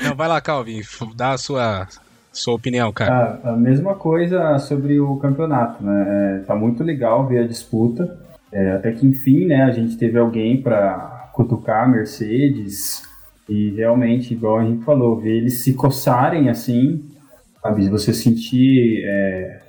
[0.02, 0.80] não, vai lá, Calvin,
[1.14, 1.86] dá a sua,
[2.32, 3.40] sua opinião, cara.
[3.44, 6.40] Ah, a mesma coisa sobre o campeonato, né?
[6.40, 8.18] É, tá muito legal ver a disputa.
[8.50, 13.02] É, até que enfim, né, a gente teve alguém para cutucar a Mercedes
[13.48, 17.04] e realmente, igual a gente falou, ver eles se coçarem assim,
[17.62, 17.88] sabe?
[17.88, 19.67] Você sentir é,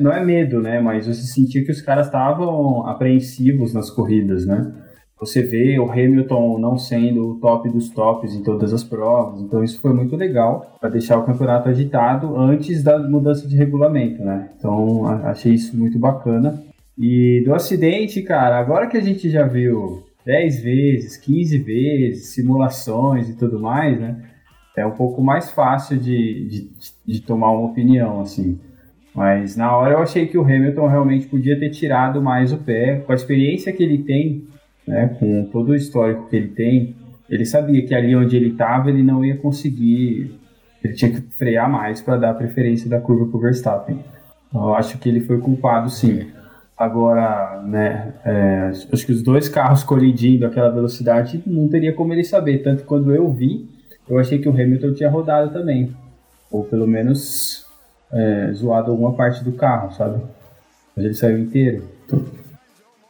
[0.00, 0.80] não é medo, né?
[0.80, 4.72] Mas você sentia que os caras estavam apreensivos nas corridas, né?
[5.18, 9.64] Você vê o Hamilton não sendo o top dos tops em todas as provas, então
[9.64, 14.50] isso foi muito legal para deixar o campeonato agitado antes da mudança de regulamento, né?
[14.58, 16.62] Então achei isso muito bacana.
[16.98, 23.30] E do acidente, cara, agora que a gente já viu 10 vezes, 15 vezes, simulações
[23.30, 24.22] e tudo mais, né?
[24.76, 26.70] É um pouco mais fácil de, de,
[27.06, 28.58] de tomar uma opinião, assim.
[29.16, 32.96] Mas na hora eu achei que o Hamilton realmente podia ter tirado mais o pé.
[32.96, 34.46] Com a experiência que ele tem,
[34.86, 36.94] né, com todo o histórico que ele tem,
[37.30, 40.38] ele sabia que ali onde ele estava ele não ia conseguir.
[40.84, 43.98] Ele tinha que frear mais para dar preferência da curva para o Verstappen.
[44.52, 46.26] Eu acho que ele foi culpado, sim.
[46.76, 52.22] Agora, né, é, acho que os dois carros colidindo aquela velocidade não teria como ele
[52.22, 52.58] saber.
[52.58, 53.66] Tanto quando eu vi,
[54.06, 55.90] eu achei que o Hamilton tinha rodado também.
[56.50, 57.65] Ou pelo menos
[58.12, 60.22] é, zoado alguma parte do carro, sabe?
[60.94, 61.88] Mas ele saiu inteiro.
[62.04, 62.24] Então,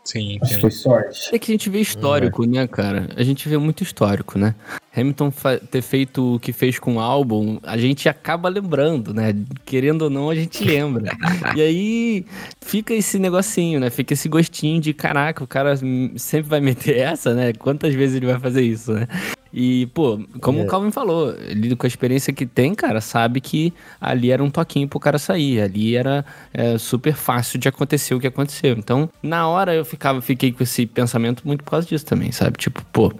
[0.06, 1.34] Sim, acho que foi sorte.
[1.34, 3.08] É que a gente vê histórico, né, cara?
[3.16, 4.54] A gente vê muito histórico, né?
[4.96, 5.32] Hamilton
[5.70, 9.34] ter feito o que fez com o álbum, a gente acaba lembrando, né?
[9.64, 11.12] Querendo ou não, a gente lembra.
[11.56, 12.26] e aí
[12.60, 13.90] fica esse negocinho, né?
[13.90, 15.74] Fica esse gostinho de caraca, o cara
[16.16, 17.52] sempre vai meter essa, né?
[17.52, 19.08] Quantas vezes ele vai fazer isso, né?
[19.58, 20.64] E, pô, como é.
[20.64, 24.50] o Calvin falou, ele com a experiência que tem, cara, sabe que ali era um
[24.50, 25.62] toquinho pro cara sair.
[25.62, 28.76] Ali era é, super fácil de acontecer o que aconteceu.
[28.76, 32.58] Então, na hora eu ficava, fiquei com esse pensamento muito por causa disso também, sabe?
[32.58, 33.10] Tipo, pô,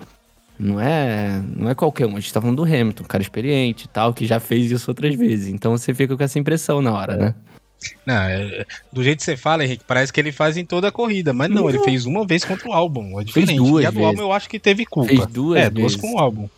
[0.59, 2.18] não é, não é qualquer um.
[2.18, 4.90] A gente tá falando do Hamilton, um cara experiente e tal, que já fez isso
[4.90, 5.49] outras vezes.
[5.49, 7.35] Então você fica com essa impressão na hora, né?
[8.05, 10.93] Não, é, do jeito que você fala, Henrique, parece que ele faz em toda a
[10.93, 13.49] corrida, mas não, ele fez uma vez contra o álbum, é diferente.
[13.49, 15.09] Fez duas e a do álbum eu acho que teve culpa.
[15.09, 16.49] Fez duas É, duas com o álbum.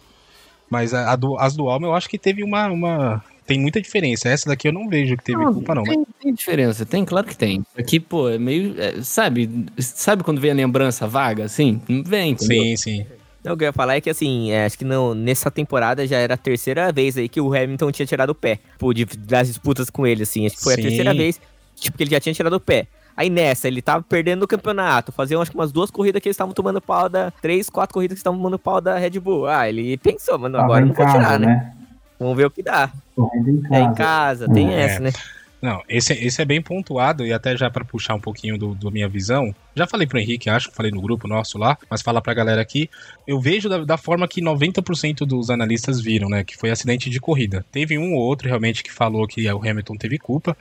[0.70, 3.80] Mas a, a do, as do álbum eu acho que teve uma, uma, Tem muita
[3.80, 4.28] diferença.
[4.28, 5.82] Essa daqui eu não vejo que teve não, culpa, não.
[5.82, 6.06] Tem, mas...
[6.20, 7.64] tem, diferença, tem, claro que tem.
[7.76, 8.74] Aqui, pô, é meio.
[8.78, 11.80] É, sabe, sabe quando vem a lembrança vaga, assim?
[12.04, 12.62] Vem, entendeu?
[12.62, 13.06] Sim, sim.
[13.44, 16.06] Não, o que eu ia falar é que, assim, é, acho que não, nessa temporada
[16.06, 19.04] já era a terceira vez aí que o Hamilton tinha tirado o pé, pô, de,
[19.04, 20.46] das disputas com ele, assim.
[20.46, 20.80] Acho que foi Sim.
[20.80, 21.40] a terceira vez
[21.80, 22.86] tipo, que ele já tinha tirado o pé.
[23.16, 25.10] Aí nessa, ele tava perdendo o campeonato.
[25.10, 27.32] Faziam acho que umas duas corridas que eles estavam tomando pau da.
[27.32, 29.46] Três, quatro corridas que estavam tomando pau da Red Bull.
[29.46, 31.46] Ah, ele pensou, mano, agora não vou tirar, né?
[31.46, 31.72] né?
[32.18, 32.90] Vamos ver o que dá.
[33.16, 33.74] Em casa.
[33.74, 34.80] É em casa, tem é.
[34.80, 35.12] essa, né?
[35.60, 38.92] Não, esse, esse é bem pontuado e até já para puxar um pouquinho do, do,
[38.92, 39.52] minha visão.
[39.74, 42.88] Já falei pro Henrique, acho, falei no grupo nosso lá, mas falar pra galera aqui.
[43.26, 46.44] Eu vejo da, da forma que 90% dos analistas viram, né?
[46.44, 47.64] Que foi acidente de corrida.
[47.72, 50.56] Teve um ou outro realmente que falou que o Hamilton teve culpa.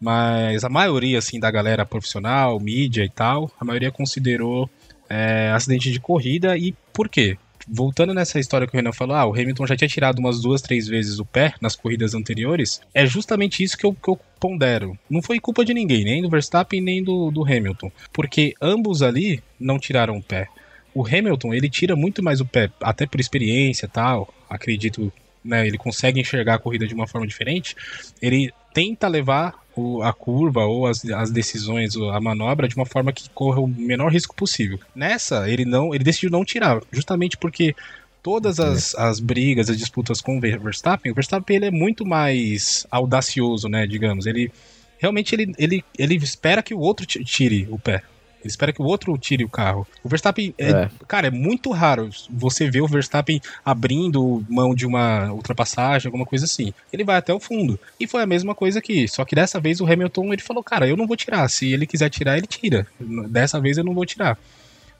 [0.00, 4.70] Mas a maioria, assim, da galera profissional, mídia e tal, a maioria considerou
[5.10, 6.56] é, acidente de corrida.
[6.56, 7.36] E por quê?
[7.70, 10.62] Voltando nessa história que o Renan falou, ah, o Hamilton já tinha tirado umas duas,
[10.62, 12.80] três vezes o pé nas corridas anteriores.
[12.94, 14.98] É justamente isso que eu, que eu pondero.
[15.08, 17.92] Não foi culpa de ninguém, nem do Verstappen, nem do, do Hamilton.
[18.12, 20.48] Porque ambos ali não tiraram o pé.
[20.94, 24.32] O Hamilton, ele tira muito mais o pé, até por experiência e tal.
[24.48, 25.12] Acredito,
[25.44, 25.66] né?
[25.66, 27.76] Ele consegue enxergar a corrida de uma forma diferente.
[28.20, 33.12] Ele tenta levar o, a curva ou as, as decisões, a manobra de uma forma
[33.12, 34.78] que corra o menor risco possível.
[34.94, 37.74] Nessa, ele não, ele decidiu não tirar, justamente porque
[38.22, 42.86] todas as, as brigas, as disputas com o Verstappen, o Verstappen ele é muito mais
[42.90, 44.26] audacioso, né, digamos.
[44.26, 44.50] Ele
[44.98, 48.02] realmente ele, ele, ele espera que o outro tire o pé.
[48.48, 49.86] Ele espera que o outro tire o carro.
[50.02, 50.90] O Verstappen, é, é.
[51.06, 56.46] cara, é muito raro você ver o Verstappen abrindo mão de uma ultrapassagem, alguma coisa
[56.46, 56.72] assim.
[56.90, 57.78] Ele vai até o fundo.
[58.00, 59.06] E foi a mesma coisa aqui.
[59.06, 61.46] Só que dessa vez o Hamilton ele falou, cara, eu não vou tirar.
[61.50, 62.86] Se ele quiser tirar, ele tira.
[63.28, 64.38] Dessa vez eu não vou tirar.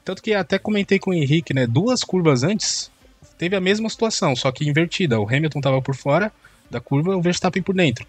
[0.05, 1.65] Tanto que até comentei com o Henrique, né?
[1.65, 2.91] Duas curvas antes,
[3.35, 5.19] teve a mesma situação, só que invertida.
[5.19, 6.31] O Hamilton tava por fora
[6.69, 8.05] da curva, o Verstappen por dentro.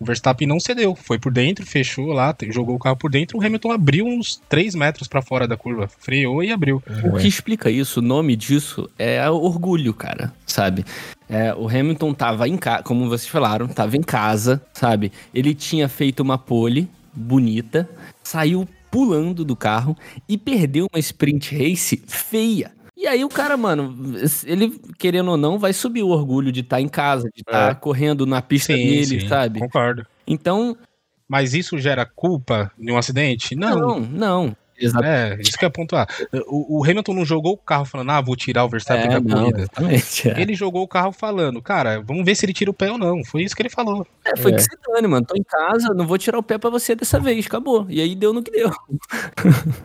[0.00, 3.36] O Verstappen não cedeu, foi por dentro, fechou lá, jogou o carro por dentro.
[3.36, 6.82] O Hamilton abriu uns 3 metros para fora da curva, freou e abriu.
[7.04, 10.86] O que explica isso, o nome disso é orgulho, cara, sabe?
[11.28, 15.12] É, o Hamilton tava em casa, como vocês falaram, tava em casa, sabe?
[15.34, 17.86] Ele tinha feito uma pole bonita,
[18.22, 19.96] saiu pulando do carro
[20.28, 22.72] e perdeu uma sprint race feia.
[23.00, 23.96] E aí o cara, mano,
[24.44, 27.68] ele, querendo ou não, vai subir o orgulho de estar tá em casa, de estar
[27.68, 27.74] tá é.
[27.74, 29.58] correndo na pista sim, dele, sim, sabe?
[29.58, 30.06] Concordo.
[30.26, 30.76] Então.
[31.26, 33.56] Mas isso gera culpa de um acidente?
[33.56, 33.78] Não.
[33.78, 34.56] Não, não.
[34.78, 35.38] Exatamente.
[35.38, 36.08] É, isso que é pontuar.
[36.46, 39.20] O, o, Hamilton não jogou o carro falando, ah, vou tirar o Verstappen é, da
[39.20, 39.60] não, corrida.
[39.60, 40.40] Exatamente, é.
[40.40, 43.24] Ele jogou o carro falando, cara, vamos ver se ele tira o pé ou não.
[43.24, 44.06] Foi isso que ele falou.
[44.26, 44.56] É, foi é.
[44.56, 45.24] que se dane, mano.
[45.26, 47.86] Tô em casa, não vou tirar o pé pra você dessa vez, acabou.
[47.88, 48.70] E aí deu no que deu.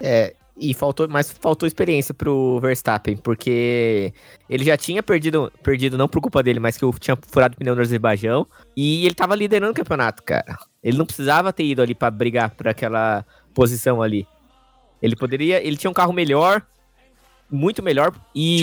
[0.01, 4.13] É, e faltou, mas faltou experiência pro Verstappen, porque
[4.49, 7.57] ele já tinha perdido, perdido não por culpa dele, mas que eu tinha furado o
[7.57, 10.57] pneu no Azerbaijão, e ele tava liderando o campeonato, cara.
[10.81, 14.25] Ele não precisava ter ido ali para brigar por aquela posição ali.
[15.01, 16.65] Ele poderia, ele tinha um carro melhor,
[17.51, 18.61] muito melhor e,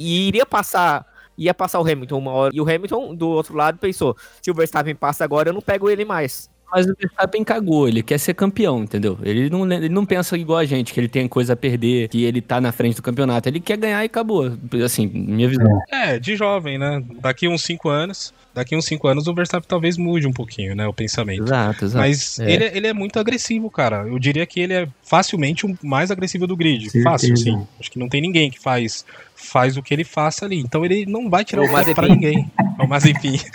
[0.00, 2.52] e iria passar, ia passar o Hamilton uma hora.
[2.54, 5.90] E o Hamilton do outro lado pensou: se o Verstappen passa agora, eu não pego
[5.90, 6.50] ele mais.
[6.70, 9.18] Mas o Verstappen cagou, ele quer ser campeão, entendeu?
[9.22, 12.24] Ele não, ele não pensa igual a gente, que ele tem coisa a perder, que
[12.24, 13.48] ele tá na frente do campeonato.
[13.48, 14.52] Ele quer ganhar e acabou.
[14.84, 15.66] Assim, minha visão.
[15.90, 17.02] É, de jovem, né?
[17.20, 20.86] Daqui uns 5 anos, daqui uns 5 anos o Verstappen talvez mude um pouquinho, né?
[20.86, 21.44] O pensamento.
[21.44, 21.98] Exato, exato.
[21.98, 22.50] Mas É.
[22.52, 24.06] ele, ele é muito agressivo, cara.
[24.06, 26.84] Eu diria que ele é facilmente o mais agressivo do grid.
[26.90, 27.04] Certeza.
[27.04, 27.66] Fácil, sim.
[27.78, 29.04] Acho que não tem ninguém que faz,
[29.36, 30.58] faz o que ele faça ali.
[30.58, 32.50] Então ele não vai tirar O o pé pra ninguém.
[32.78, 33.38] É o Mazepin.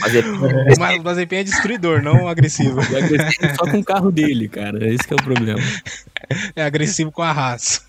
[1.00, 2.80] O Mazepin é destruidor, não agressivo.
[2.92, 4.88] E agressivo só com o carro dele, cara.
[4.88, 5.60] Esse que é o problema.
[6.56, 7.82] É agressivo com a raça.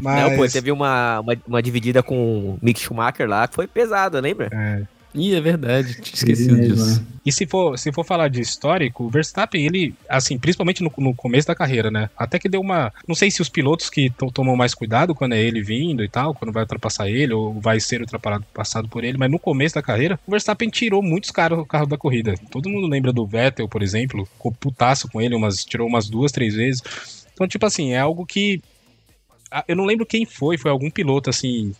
[0.00, 0.22] Mas...
[0.22, 4.18] Não, pô, teve uma, uma, uma dividida com o Mick Schumacher lá que foi pesada,
[4.18, 4.48] lembra?
[4.52, 4.82] É.
[5.14, 5.94] Ih, é verdade.
[6.00, 7.00] Tinha esquecido mesmo, disso.
[7.00, 7.06] né?
[7.24, 11.14] E se for, se for falar de histórico, o Verstappen, ele, assim, principalmente no, no
[11.14, 12.08] começo da carreira, né?
[12.16, 12.92] Até que deu uma.
[13.06, 16.08] Não sei se os pilotos que to- tomam mais cuidado quando é ele vindo e
[16.08, 19.82] tal, quando vai ultrapassar ele, ou vai ser ultrapassado por ele, mas no começo da
[19.82, 22.34] carreira, o Verstappen tirou muitos caras do carro da corrida.
[22.50, 26.32] Todo mundo lembra do Vettel, por exemplo, ficou putaço com ele, umas, tirou umas duas,
[26.32, 26.82] três vezes.
[27.34, 28.62] Então, tipo assim, é algo que.
[29.68, 31.74] Eu não lembro quem foi, foi algum piloto assim.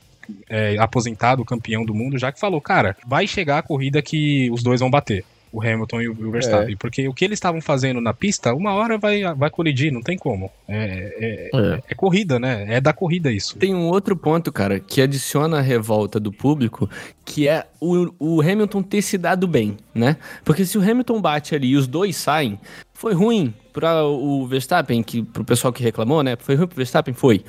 [0.48, 4.62] É, aposentado, campeão do mundo, já que falou, cara, vai chegar a corrida que os
[4.62, 5.24] dois vão bater.
[5.54, 6.74] O Hamilton e o Verstappen.
[6.78, 10.16] Porque o que eles estavam fazendo na pista, uma hora vai, vai colidir, não tem
[10.16, 10.50] como.
[10.66, 11.82] É, é- É.
[11.90, 12.64] é corrida, né?
[12.76, 13.58] É da corrida isso.
[13.58, 16.88] Tem um outro ponto, cara, que adiciona a revolta do público,
[17.22, 20.16] que é o, o Hamilton ter se dado bem, né?
[20.42, 22.58] Porque se o Hamilton bate ali e os dois saem,
[22.94, 26.35] foi ruim para o Verstappen, que pro pessoal que reclamou, né?
[26.40, 27.12] Foi ruim pro Verstappen?
[27.12, 27.44] Foi.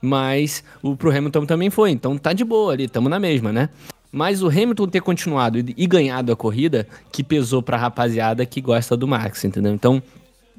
[0.00, 3.70] Mas o pro Hamilton também foi, então tá de boa ali, tamo na mesma, né?
[4.12, 8.96] Mas o Hamilton ter continuado e, ganhado a corrida, que pesou pra rapaziada que gosta
[8.96, 9.74] do Max, entendeu?
[9.74, 10.02] Então,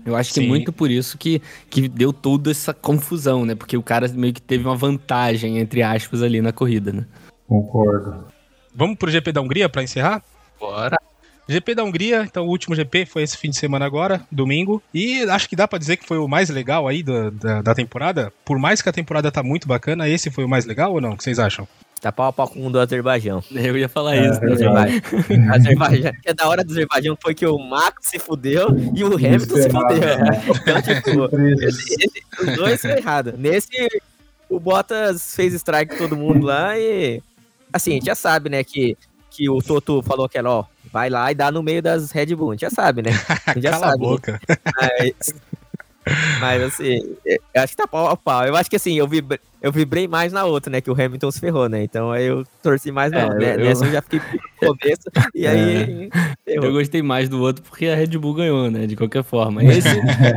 [0.05, 0.47] eu acho que Sim.
[0.47, 3.55] muito por isso que, que deu toda essa confusão, né?
[3.55, 7.05] Porque o cara meio que teve uma vantagem, entre aspas, ali na corrida, né?
[7.47, 8.25] Concordo.
[8.75, 10.21] Vamos pro GP da Hungria pra encerrar?
[10.59, 10.97] Bora.
[11.47, 14.81] GP da Hungria, então o último GP foi esse fim de semana agora, domingo.
[14.93, 17.75] E acho que dá pra dizer que foi o mais legal aí da, da, da
[17.75, 18.31] temporada.
[18.43, 21.11] Por mais que a temporada tá muito bacana, esse foi o mais legal ou não?
[21.11, 21.67] O que vocês acham?
[22.01, 23.43] Tá pau a pau com o do Azerbaijão.
[23.51, 24.55] Eu ia falar É, isso, né?
[24.55, 25.01] verdade.
[25.03, 25.49] Azerbaijão.
[25.55, 26.11] Azerbaijão.
[26.21, 29.69] Que da hora do Azerbaijão foi que o Max se fudeu e o Hamilton se
[29.69, 29.99] fudeu.
[29.99, 30.43] né?
[30.61, 33.33] Então, tipo, esse- os dois foi errado.
[33.37, 33.69] Nesse,
[34.49, 37.19] o Bottas fez strike com todo mundo lá e.
[37.73, 38.95] Assim, a gente já sabe, né, que,
[39.31, 42.35] que o Toto falou que era, ó, vai lá e dá no meio das Red
[42.35, 42.51] Bull.
[42.51, 43.11] A gente já sabe, né?
[43.45, 44.01] A gente já Cala a sabe.
[44.03, 44.09] né?
[44.09, 44.41] boca.
[44.75, 45.13] Mas,
[46.39, 48.45] mas assim, eu acho que tá pau a pau.
[48.45, 50.81] Eu acho que assim, eu vibrei, eu vibrei mais na outra, né?
[50.81, 51.83] Que o Hamilton se ferrou, né?
[51.83, 53.35] Então aí eu torci mais É, não.
[53.37, 53.55] né?
[53.55, 54.19] eu- Nessa eu já fiquei
[54.61, 55.01] no começo.
[55.35, 56.09] E aí.
[56.45, 56.71] Eu ferrou.
[56.77, 58.85] gostei mais do outro porque a Red Bull ganhou, né?
[58.87, 59.63] De qualquer forma.
[59.63, 59.89] Esse,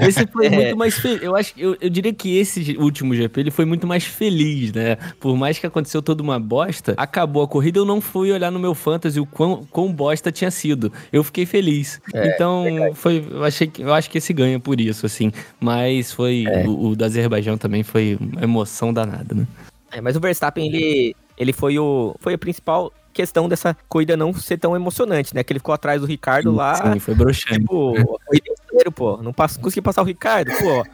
[0.06, 0.50] esse foi É.
[0.50, 1.22] muito mais feliz.
[1.22, 4.72] Eu acho que eu, eu diria que esse último GP ele foi muito mais feliz,
[4.72, 4.96] né?
[5.20, 8.58] Por mais que aconteceu toda uma bosta, acabou a corrida, eu não fui olhar no
[8.58, 10.92] meu fantasy o quão, quão bosta tinha sido.
[11.12, 12.00] Eu fiquei feliz.
[12.14, 15.30] É, então, foi, eu achei que eu acho que esse ganha por isso, assim.
[15.60, 16.66] Mas foi É.
[16.66, 19.46] o, o do Azerbaijão também foi uma emoção danada, né?
[19.92, 24.32] É, mas o Verstappen, ele, ele foi, o, foi a principal questão dessa corrida não
[24.32, 25.42] ser tão emocionante, né?
[25.42, 26.74] Que ele ficou atrás do Ricardo lá.
[26.76, 27.60] Sim, foi broxante.
[27.60, 29.16] Tipo, a corrida inteira, pô.
[29.22, 30.84] Não passo, consegui passar o Ricardo, pô.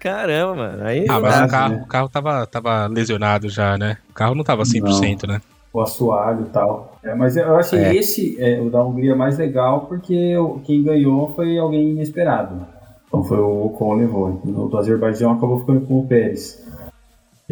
[0.00, 0.84] Caramba, mano.
[0.84, 1.06] Aí.
[1.08, 1.46] Ah, não mas dá.
[1.46, 3.96] o carro, o carro tava, tava lesionado já, né?
[4.10, 5.40] O carro não tava 100%, né?
[5.72, 6.98] o assoalho e tal.
[7.02, 7.94] É, mas eu achei É.
[7.96, 12.66] esse, é, o da Hungria, mais legal porque quem ganhou foi alguém inesperado.
[13.08, 14.40] Então foi o Ocon levou.
[14.44, 16.61] O do Azerbaijão acabou ficando com o Pérez.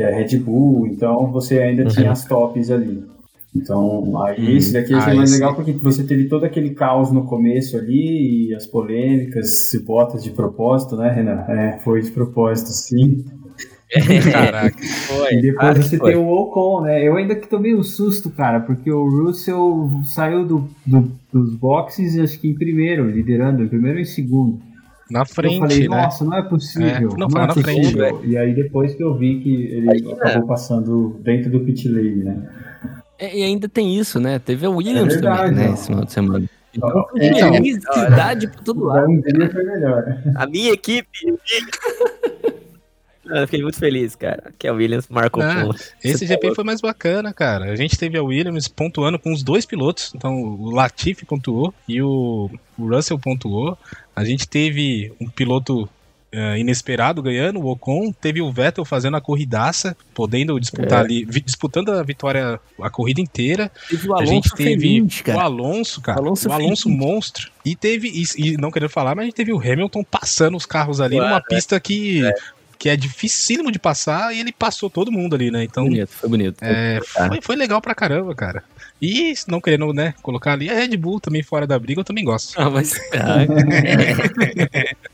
[0.00, 3.04] Que é Red Bull, então você ainda tinha as tops ali.
[3.54, 7.12] Então, aí esse daqui achei Ah, mais esse- legal porque você teve todo aquele caos
[7.12, 11.44] no começo ali, e as polêmicas, se botas de propósito, né, Renan?
[11.48, 13.24] É, foi de propósito, sim.
[14.32, 14.78] Caraca.
[15.08, 16.12] Foi, E depois que você foi.
[16.12, 17.06] tem o Ocon, né?
[17.06, 22.16] Eu ainda que tomei um susto, cara, porque o Russell saiu do, do- dos boxes,
[22.18, 24.60] acho que em primeiro, liderando, em primeiro e em segundo.
[25.10, 25.96] Na eu frente, falei, né?
[26.02, 26.88] nossa, não é possível.
[26.88, 28.24] É, não, não, foi é na frente, possível.
[28.24, 30.12] E aí depois que eu vi que ele Aí, né?
[30.12, 32.48] acabou passando dentro do pit lane, né?
[33.18, 34.38] É, E ainda tem isso, né?
[34.38, 35.74] Teve a Williams É verdade, também, né?
[35.74, 36.50] Esse final de semana.
[36.72, 39.08] Então, Então, felicidade por todo lado.
[39.08, 40.04] melhor.
[40.36, 41.08] A minha equipe.
[43.32, 44.52] Eu fiquei muito feliz, cara.
[44.58, 45.76] Que a Williams marcou Ah, ponto.
[46.02, 46.54] Esse Você GP falou.
[46.56, 47.66] foi mais bacana, cara.
[47.66, 50.12] A gente teve a Williams pontuando com os dois pilotos.
[50.16, 53.78] Então, o Latifi pontuou e o, o Russell pontuou.
[54.20, 55.88] A gente teve um piloto
[56.32, 58.12] eh, inesperado ganhando, o Ocon.
[58.12, 61.04] Teve o Vettel fazendo a corridaça, podendo disputar É.
[61.04, 63.70] ali, vi- disputando a vitória a corrida inteira.
[63.88, 65.42] Teve o a Alonso gente teve feliz, o cara.
[65.42, 66.18] Alonso, cara.
[66.20, 66.98] Alonso o Alonso feliz.
[66.98, 67.50] monstro.
[67.64, 70.64] E teve, e, e não querendo falar, mas a gente teve o Hamilton passando os
[70.66, 72.22] carros ali Claro, numa pista que.
[72.78, 75.62] Que é dificílimo de passar e ele passou todo mundo ali, né?
[75.64, 76.56] Então, Bonito, foi bonito.
[76.62, 78.64] é, foi, foi legal pra caramba, cara.
[79.00, 82.04] E se não querendo, né, colocar ali a Red Bull também fora da briga, eu
[82.04, 82.60] também gosto.
[82.60, 82.94] Ah, mas.
[83.14, 83.46] Ah,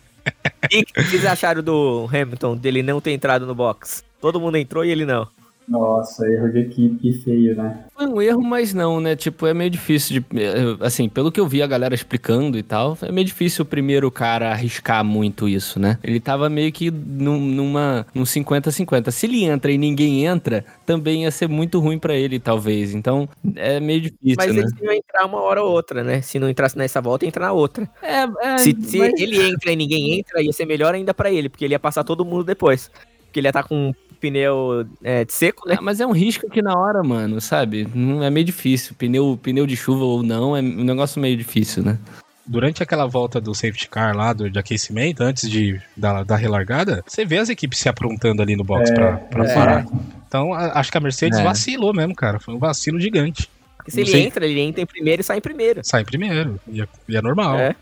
[0.70, 4.04] E o que vocês acharam do Hamilton, dele não ter entrado no box?
[4.20, 5.28] Todo mundo entrou e ele não.
[5.68, 7.84] Nossa, erro de equipe feio, né?
[7.92, 9.16] Foi um erro, mas não, né?
[9.16, 10.40] Tipo, é meio difícil de.
[10.40, 13.66] Eh, assim, pelo que eu vi a galera explicando e tal, é meio difícil o
[13.66, 15.98] primeiro cara arriscar muito isso, né?
[16.04, 18.06] Ele tava meio que num, numa.
[18.14, 19.10] num 50-50.
[19.10, 22.94] Se ele entra e ninguém entra, também ia ser muito ruim para ele, talvez.
[22.94, 24.36] Então, é meio difícil.
[24.36, 24.62] Mas né?
[24.80, 26.22] ele ia entrar uma hora ou outra, né?
[26.22, 27.90] Se não entrasse nessa volta, ia entrar na outra.
[28.00, 29.20] É, é, se, se mas...
[29.20, 32.04] ele entra e ninguém entra, ia ser melhor ainda para ele, porque ele ia passar
[32.04, 32.88] todo mundo depois.
[33.24, 35.76] Porque ele ia estar tá com pneu é, de seco, né?
[35.78, 37.86] Ah, mas é um risco que na hora, mano, sabe?
[37.94, 38.94] Não é meio difícil.
[38.96, 41.98] Pneu, pneu de chuva ou não, é um negócio meio difícil, né?
[42.46, 47.02] Durante aquela volta do safety car lá, do, de aquecimento, antes de, da, da relargada,
[47.06, 49.54] você vê as equipes se aprontando ali no box é, pra, pra é.
[49.54, 49.86] parar.
[50.28, 51.42] Então, a, acho que a Mercedes é.
[51.42, 52.38] vacilou mesmo, cara.
[52.38, 53.50] Foi um vacilo gigante.
[53.76, 54.26] Porque se Não ele sei...
[54.26, 55.80] entra, ele entra em primeiro e sai em primeiro.
[55.84, 56.60] Sai em primeiro.
[56.68, 57.58] E é, e é normal.
[57.58, 57.74] É.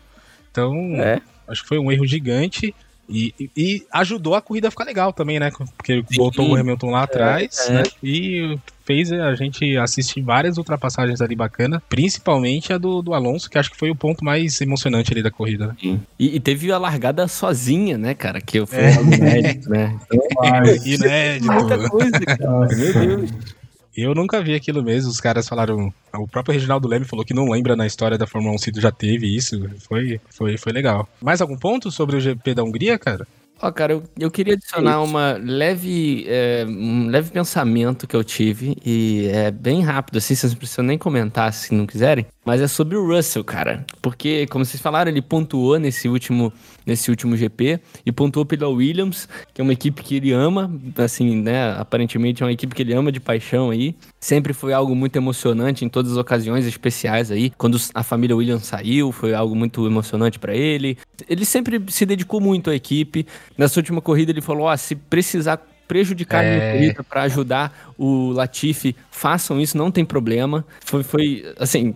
[0.51, 1.21] Então, é.
[1.47, 2.73] acho que foi um erro gigante.
[3.07, 5.51] E, e, ajudou a corrida a ficar legal também, né?
[5.77, 7.73] Porque botou o Hamilton lá atrás, é, é.
[7.73, 7.83] né?
[8.03, 13.57] E fez a gente assistir várias ultrapassagens ali bacanas, principalmente a do, do Alonso, que
[13.57, 15.67] acho que foi o ponto mais emocionante ali da corrida.
[15.67, 15.99] Né?
[16.19, 18.39] E, e, teve a largada sozinha, né, cara?
[18.41, 18.93] Que foi é.
[19.01, 19.99] inédito, né?
[20.11, 21.51] Então, inédito.
[21.51, 22.67] Muita coisa, cara.
[22.67, 23.31] Meu Deus.
[23.95, 25.09] Eu nunca vi aquilo mesmo.
[25.09, 25.93] Os caras falaram.
[26.13, 28.91] O próprio Reginaldo Leme falou que não lembra na história da Fórmula 1 se já
[28.91, 29.69] teve isso.
[29.79, 31.07] Foi, foi, foi legal.
[31.21, 33.27] Mais algum ponto sobre o GP da Hungria, cara?
[33.61, 38.23] Ó, oh, cara, eu, eu queria adicionar uma leve, é, um leve pensamento que eu
[38.23, 42.61] tive, e é bem rápido, assim, vocês não precisam nem comentar se não quiserem, mas
[42.61, 43.85] é sobre o Russell, cara.
[44.01, 46.53] Porque, como vocês falaram, ele pontuou nesse último,
[46.85, 51.41] nesse último GP, e pontuou pela Williams, que é uma equipe que ele ama, assim,
[51.41, 53.95] né, aparentemente é uma equipe que ele ama de paixão aí.
[54.19, 57.51] Sempre foi algo muito emocionante em todas as ocasiões especiais aí.
[57.57, 60.97] Quando a família Williams saiu, foi algo muito emocionante para ele.
[61.27, 63.25] Ele sempre se dedicou muito à equipe,
[63.57, 66.47] Nessa última corrida ele falou: ó, se precisar prejudicar é...
[66.47, 66.73] a minha é.
[66.73, 70.65] corrida para ajudar o Latifi, façam isso, não tem problema.
[70.83, 71.95] Foi, foi assim,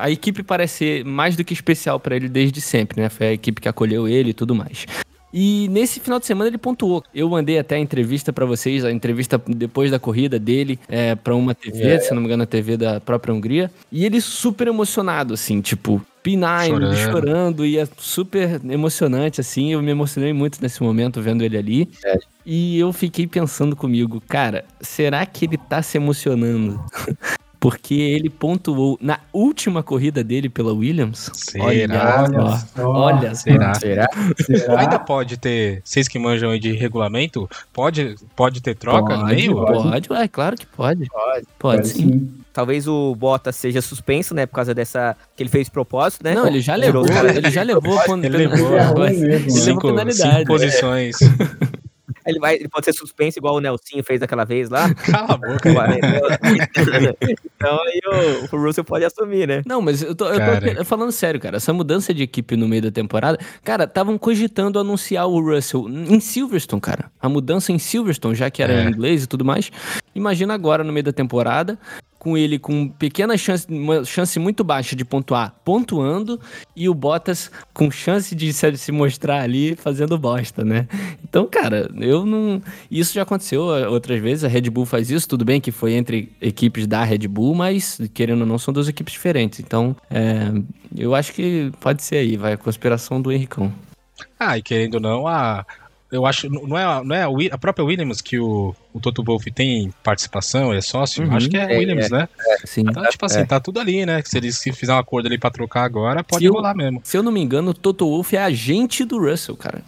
[0.00, 3.08] a equipe parece ser mais do que especial para ele desde sempre, né?
[3.08, 4.86] Foi a equipe que acolheu ele e tudo mais.
[5.32, 7.02] E nesse final de semana ele pontuou.
[7.14, 11.34] Eu mandei até a entrevista para vocês, a entrevista depois da corrida dele é, para
[11.34, 11.98] uma TV, é.
[12.00, 13.70] se não me engano, a TV da própria Hungria.
[13.90, 16.96] E ele super emocionado, assim, tipo, P9 chorando.
[16.96, 19.72] chorando e é super emocionante, assim.
[19.72, 21.88] Eu me emocionei muito nesse momento vendo ele ali.
[22.04, 22.18] É.
[22.44, 26.84] E eu fiquei pensando comigo, cara, será que ele tá se emocionando
[27.62, 31.30] porque ele pontuou na última corrida dele pela Williams.
[31.32, 32.24] Será?
[32.24, 32.88] Olha só.
[32.88, 33.74] Olha, será?
[33.74, 34.08] Será?
[34.44, 34.80] será?
[34.80, 39.26] Ainda pode ter, vocês que manjam aí de regulamento, pode, pode ter troca pode, no
[39.26, 39.54] meio?
[39.54, 41.06] Pode, é claro que pode.
[41.06, 42.10] Pode, pode, sim.
[42.10, 42.34] sim.
[42.52, 44.44] Talvez o Bottas seja suspenso, né?
[44.44, 45.16] Por causa dessa.
[45.36, 46.34] que ele fez propósito, né?
[46.34, 47.06] Não, ele já levou.
[47.06, 48.24] ele já levou quando.
[48.24, 48.72] Ele levou.
[49.06, 51.16] Ele levou cinco, cinco posições.
[52.26, 54.92] Ele, vai, ele pode ser suspenso igual o Nelsinho fez daquela vez lá.
[55.10, 55.70] Cala a boca.
[57.56, 59.62] então aí o, o, Russell pode assumir, né?
[59.66, 61.56] Não, mas eu tô, eu tô falando sério, cara.
[61.56, 66.20] Essa mudança de equipe no meio da temporada, cara, estavam cogitando anunciar o Russell em
[66.20, 67.10] Silverstone, cara.
[67.20, 68.84] A mudança em Silverstone, já que era é.
[68.84, 69.70] em inglês e tudo mais.
[70.14, 71.78] Imagina agora no meio da temporada,
[72.22, 76.38] com ele com pequena chance, uma chance muito baixa de pontuar, pontuando,
[76.76, 80.86] e o Bottas com chance de se, se mostrar ali fazendo bosta, né?
[81.24, 82.62] Então, cara, eu não.
[82.88, 86.30] Isso já aconteceu outras vezes, a Red Bull faz isso, tudo bem que foi entre
[86.40, 89.58] equipes da Red Bull, mas querendo ou não, são duas equipes diferentes.
[89.58, 90.52] Então, é,
[90.96, 93.72] eu acho que pode ser aí, vai a conspiração do Henricão.
[94.38, 95.66] Ah, e querendo ou não, a,
[96.12, 99.92] eu acho, não é, não é a, própria Williams que o, o Toto Wolff tem
[100.04, 101.24] participação, é sócio?
[101.24, 102.28] Uhum, acho que é, é Williams, é, né?
[102.38, 102.82] É, sim.
[102.82, 103.44] Então, tipo assim, é.
[103.46, 104.22] tá tudo ali, né?
[104.22, 107.00] Se eles se fizer um acordo ali pra trocar agora, pode se rolar eu, mesmo.
[107.02, 109.82] Se eu não me engano, o Toto Wolff é agente do Russell, cara.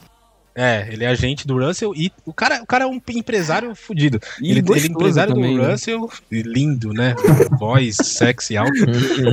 [0.57, 4.19] É, ele é agente do Russell e o cara, o cara é um empresário fodido.
[4.41, 5.73] Ele, ele é empresário também, do né?
[5.73, 6.43] Russell, né?
[6.43, 7.15] lindo, né?
[7.59, 8.73] Voz, sexy, alto.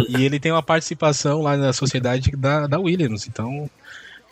[0.10, 3.70] e ele tem uma participação lá na sociedade da, da Williams, então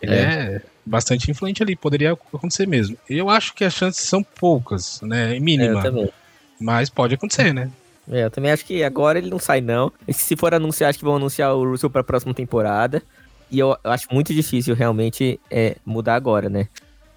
[0.02, 0.18] ele é.
[0.18, 2.96] é bastante influente ali, poderia acontecer mesmo.
[3.08, 5.38] Eu acho que as chances são poucas, né?
[5.38, 5.86] Mínima.
[5.86, 6.08] É,
[6.60, 7.70] mas pode acontecer, né?
[8.10, 9.92] É, eu também acho que agora ele não sai, não.
[10.10, 13.00] Se for anunciar, acho que vão anunciar o Russell para a próxima temporada.
[13.50, 16.68] E eu, eu, acho muito difícil realmente é, mudar agora, né?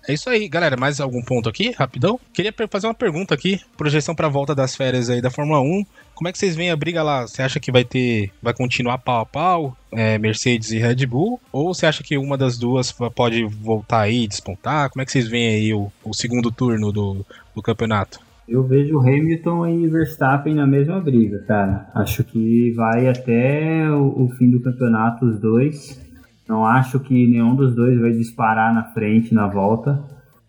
[0.08, 0.76] É isso aí, galera.
[0.76, 2.20] Mais algum ponto aqui, rapidão?
[2.34, 3.60] Queria fazer uma pergunta aqui.
[3.78, 5.86] Projeção para a volta das férias aí da Fórmula 1.
[6.14, 7.26] Como é que vocês veem a briga lá?
[7.26, 11.40] Você acha que vai ter, vai continuar pau a pau, é, Mercedes e Red Bull?
[11.52, 14.90] Ou você acha que uma das duas pode voltar aí, despontar?
[14.90, 17.26] Como é que vocês veem aí o, o segundo turno do,
[17.56, 18.20] do campeonato?
[18.48, 21.90] Eu vejo Hamilton e Verstappen na mesma briga, cara.
[21.96, 26.00] Acho que vai até o, o fim do campeonato os dois.
[26.48, 30.04] Não acho que nenhum dos dois vai disparar na frente na volta.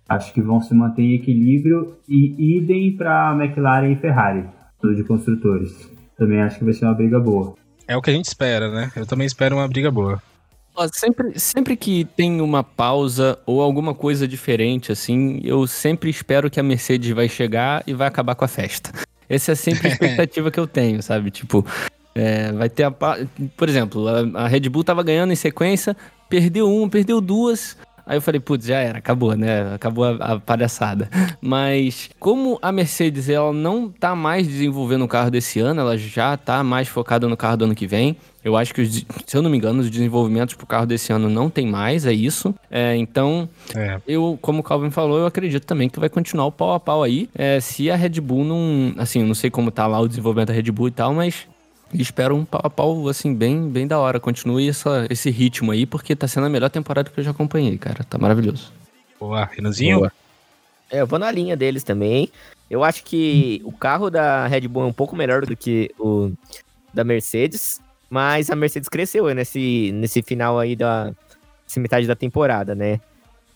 [0.08, 4.44] Acho que vão se manter em equilíbrio e idem para McLaren e Ferrari,
[4.80, 5.90] tudo de construtores.
[6.16, 7.54] Também acho que vai ser uma briga boa.
[7.86, 8.90] É o que a gente espera, né?
[8.96, 10.20] Eu também espero uma briga boa.
[10.92, 16.58] Sempre, sempre que tem uma pausa ou alguma coisa diferente, assim, eu sempre espero que
[16.58, 18.90] a Mercedes vai chegar e vai acabar com a festa.
[19.28, 21.30] Essa é sempre a expectativa que eu tenho, sabe?
[21.30, 21.64] Tipo,
[22.14, 22.90] é, vai ter a.
[22.90, 25.96] Por exemplo, a, a Red Bull tava ganhando em sequência,
[26.28, 27.76] perdeu uma, perdeu duas.
[28.06, 29.74] Aí eu falei, putz, já era, acabou, né?
[29.74, 31.08] Acabou a, a, palhaçada.
[31.40, 36.36] Mas como a Mercedes ela não tá mais desenvolvendo o carro desse ano, ela já
[36.36, 38.14] tá mais focada no carro do ano que vem.
[38.44, 41.48] Eu acho que, se eu não me engano, os desenvolvimentos pro carro desse ano não
[41.48, 42.54] tem mais, é isso.
[42.70, 43.98] É, então, é.
[44.06, 47.02] eu, como o Calvin falou, eu acredito também que vai continuar o pau a pau
[47.02, 47.30] aí.
[47.34, 48.94] É, se a Red Bull não.
[48.98, 51.46] Assim, eu não sei como tá lá o desenvolvimento da Red Bull e tal, mas
[51.92, 54.18] e espero um pau a pau, assim, bem, bem da hora.
[54.18, 57.76] Continue essa, esse ritmo aí, porque tá sendo a melhor temporada que eu já acompanhei,
[57.78, 58.04] cara.
[58.04, 58.72] Tá maravilhoso.
[59.18, 59.98] Boa, Renanzinho?
[59.98, 60.12] Boa.
[60.90, 62.30] É, eu vou na linha deles também.
[62.70, 66.32] Eu acho que o carro da Red Bull é um pouco melhor do que o
[66.92, 71.12] da Mercedes, mas a Mercedes cresceu nesse, nesse final aí da
[71.76, 73.00] metade da temporada, né?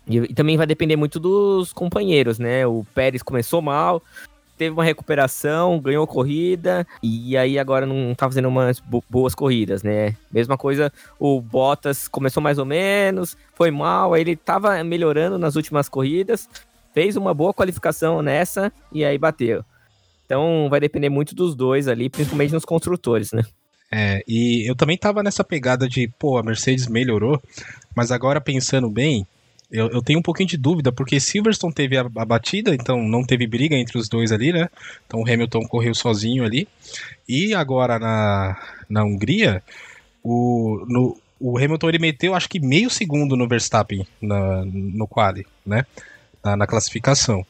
[0.09, 2.67] E, e, também vai depender muito dos companheiros, né?
[2.67, 4.03] O Pérez começou mal,
[4.59, 10.17] teve uma recuperação, ganhou corrida e aí agora não tá fazendo umas boas corridas, né?
[10.31, 15.55] Mesma coisa, o Bottas começou mais ou menos, foi mal, aí ele tava melhorando nas
[15.55, 16.49] últimas corridas,
[16.93, 19.65] fez uma boa qualificação nessa e aí bateu.
[20.27, 23.43] Então vai depender muito dos dois ali, principalmente nos construtores, né?
[23.91, 27.41] É, e eu também tava nessa pegada de, pô, a Mercedes melhorou,
[27.95, 29.27] mas agora pensando bem,
[29.71, 33.23] eu, eu, tenho um pouquinho de dúvida, porque Silverstone teve a, a, batida, então não
[33.23, 34.69] teve briga entre os dois ali, né?
[35.07, 36.67] Então o Hamilton correu sozinho ali.
[37.29, 38.57] E agora na,
[38.89, 39.63] na Hungria,
[40.23, 45.47] o, no, o Hamilton ele meteu acho que meio segundo no Verstappen na, no quali,
[45.67, 45.85] né?
[46.43, 47.45] Na, na, classificação.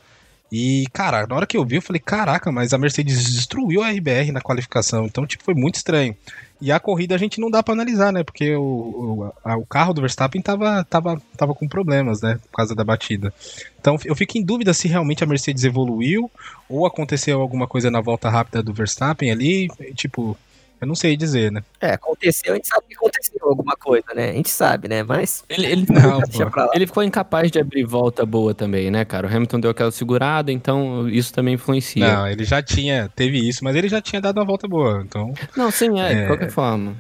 [0.51, 3.91] E, cara, na hora que eu vi, eu falei, caraca, mas a Mercedes destruiu a
[3.91, 5.05] RBR na qualificação.
[5.05, 6.17] Então, tipo, foi muito estranho.
[6.61, 8.25] E a corrida a gente não dá para analisar, né?
[8.25, 12.39] Porque o, o, a, o, carro do Verstappen tava, tava, tava com problemas, né?
[12.51, 13.33] Por causa da batida.
[13.81, 16.29] Então eu fico em dúvida se realmente a Mercedes evoluiu
[16.69, 19.69] ou aconteceu alguma coisa na volta rápida do Verstappen ali.
[19.95, 20.37] Tipo,
[20.81, 21.63] eu não sei dizer, né?
[21.81, 24.31] É, aconteceu, a gente sabe que aconteceu alguma coisa, né?
[24.31, 25.03] A gente sabe, né?
[25.03, 25.45] Mas.
[25.49, 26.21] Ele, ele, não,
[26.73, 29.27] ele ficou incapaz de abrir volta boa também, né, cara?
[29.27, 32.07] O Hamilton deu aquela segurada, então isso também influencia.
[32.07, 35.33] Não, ele já tinha, teve isso, mas ele já tinha dado uma volta boa, então.
[35.57, 36.21] Não, sim, é, é...
[36.21, 36.97] de qualquer forma.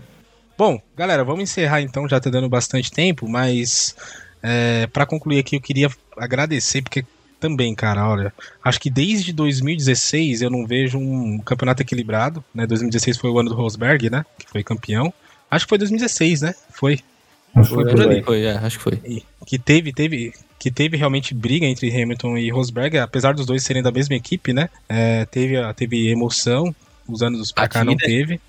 [0.56, 3.94] Bom, galera, vamos encerrar então, já tá dando bastante tempo, mas.
[4.42, 7.04] É, para concluir aqui, eu queria agradecer, porque
[7.40, 8.32] também, cara, olha,
[8.62, 12.66] acho que desde 2016 eu não vejo um campeonato equilibrado, né?
[12.66, 14.24] 2016 foi o ano do Rosberg, né?
[14.38, 15.12] Que foi campeão.
[15.50, 16.54] Acho que foi 2016, né?
[16.70, 17.00] Foi.
[17.64, 18.22] Foi, por ali.
[18.22, 19.00] Foi, é, acho que foi.
[19.04, 23.62] E, que teve, teve, que teve realmente briga entre Hamilton e Rosberg, apesar dos dois
[23.62, 24.68] serem da mesma equipe, né?
[24.88, 26.74] É, teve, teve emoção,
[27.08, 28.40] os anos pra cá não teve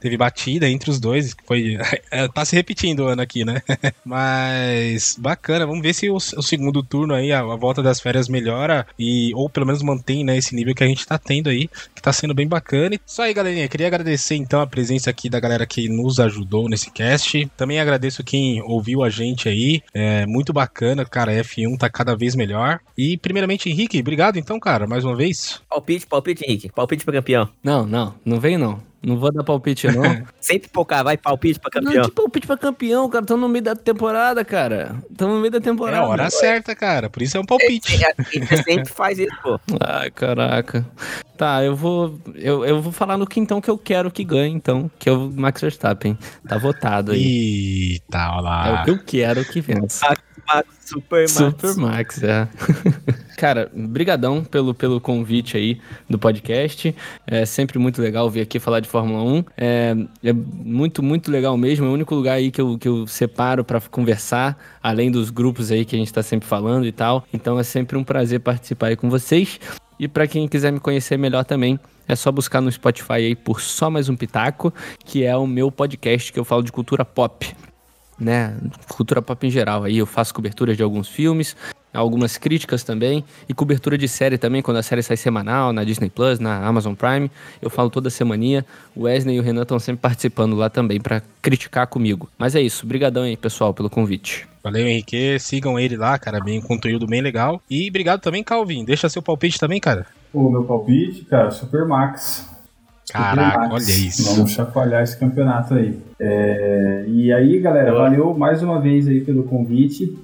[0.00, 1.78] teve batida entre os dois, que foi.
[2.10, 3.62] É, tá se repetindo o ano aqui, né?
[4.04, 8.28] Mas bacana, vamos ver se o, o segundo turno aí, a, a, volta das férias
[8.28, 11.68] melhora e, ou pelo menos mantém, né, esse nível que a gente tá tendo aí,
[11.94, 12.96] que tá sendo bem bacana.
[12.96, 16.68] E só aí, galerinha, queria agradecer então a presença aqui da galera que nos ajudou
[16.68, 17.46] nesse cast.
[17.56, 22.34] Também agradeço quem ouviu a gente aí, é muito bacana, cara, F1 tá cada vez
[22.34, 22.80] melhor.
[22.98, 25.60] E primeiramente, Henrique, obrigado então, cara, mais uma vez.
[25.68, 27.48] Palpite, palpite, Henrique, palpite pra campeão.
[27.62, 28.89] Não, não, não vem não.
[29.02, 30.02] Não vou dar palpite, não.
[30.40, 31.94] Sempre poucar, vai palpite pra campeão.
[31.94, 33.24] Não, que palpite pra campeão, cara.
[33.24, 34.96] Tamo no meio da temporada, cara.
[35.16, 35.96] Tamo no meio da temporada.
[35.96, 37.08] É a hora certa, cara.
[37.08, 37.96] Por isso é um palpite.
[37.96, 39.58] Você sempre faz isso, pô.
[39.80, 40.86] Ai, caraca.
[41.34, 42.20] Tá, eu vou.
[42.34, 45.30] Eu, eu vou falar no quintão que eu quero que ganhe, então, que é o
[45.30, 46.18] Max Verstappen.
[46.46, 47.92] Tá votado aí.
[47.92, 48.68] Eita, olha lá.
[48.68, 50.14] É o que eu quero que vença.
[50.46, 51.32] Max, Super Max.
[51.32, 52.48] Super Max, é.
[53.40, 56.94] Cara, brigadão pelo, pelo convite aí do podcast.
[57.26, 59.44] É sempre muito legal vir aqui falar de Fórmula 1.
[59.56, 61.86] É, é muito, muito legal mesmo.
[61.86, 65.70] É o único lugar aí que eu, que eu separo para conversar, além dos grupos
[65.72, 67.24] aí que a gente tá sempre falando e tal.
[67.32, 69.58] Então é sempre um prazer participar aí com vocês.
[69.98, 73.62] E para quem quiser me conhecer melhor também, é só buscar no Spotify aí por
[73.62, 74.70] Só Mais Um Pitaco,
[75.02, 77.50] que é o meu podcast que eu falo de cultura pop
[78.20, 78.54] né,
[78.88, 79.84] cultura pop em geral.
[79.84, 81.56] Aí eu faço cobertura de alguns filmes,
[81.92, 86.10] algumas críticas também e cobertura de série também, quando a série sai semanal na Disney
[86.10, 87.30] Plus, na Amazon Prime.
[87.60, 88.64] Eu falo toda semaninha.
[88.94, 92.28] O Wesley e o Renan estão sempre participando lá também para criticar comigo.
[92.38, 92.84] Mas é isso.
[92.84, 94.46] Obrigadão aí, pessoal, pelo convite.
[94.62, 95.38] Valeu, Henrique.
[95.38, 96.40] Sigam ele lá, cara.
[96.40, 97.62] Bem, um conteúdo bem legal.
[97.70, 98.84] E obrigado também, Calvin.
[98.84, 100.06] Deixa seu palpite também, cara.
[100.32, 102.49] O meu palpite, cara, Super Max.
[103.12, 104.34] Caraca, olha isso.
[104.34, 105.98] Vamos chacoalhar esse campeonato aí.
[106.18, 107.04] É...
[107.08, 110.16] E aí, galera, valeu mais uma vez aí pelo convite.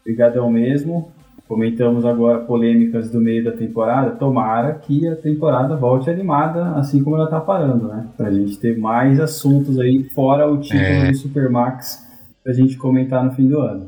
[0.00, 1.12] Obrigadão mesmo.
[1.46, 4.12] Comentamos agora polêmicas do meio da temporada.
[4.12, 8.06] Tomara que a temporada volte animada, assim como ela tá parando, né?
[8.16, 11.10] Pra gente ter mais assuntos aí, fora o título é.
[11.10, 12.08] do Supermax,
[12.42, 13.86] pra gente comentar no fim do ano.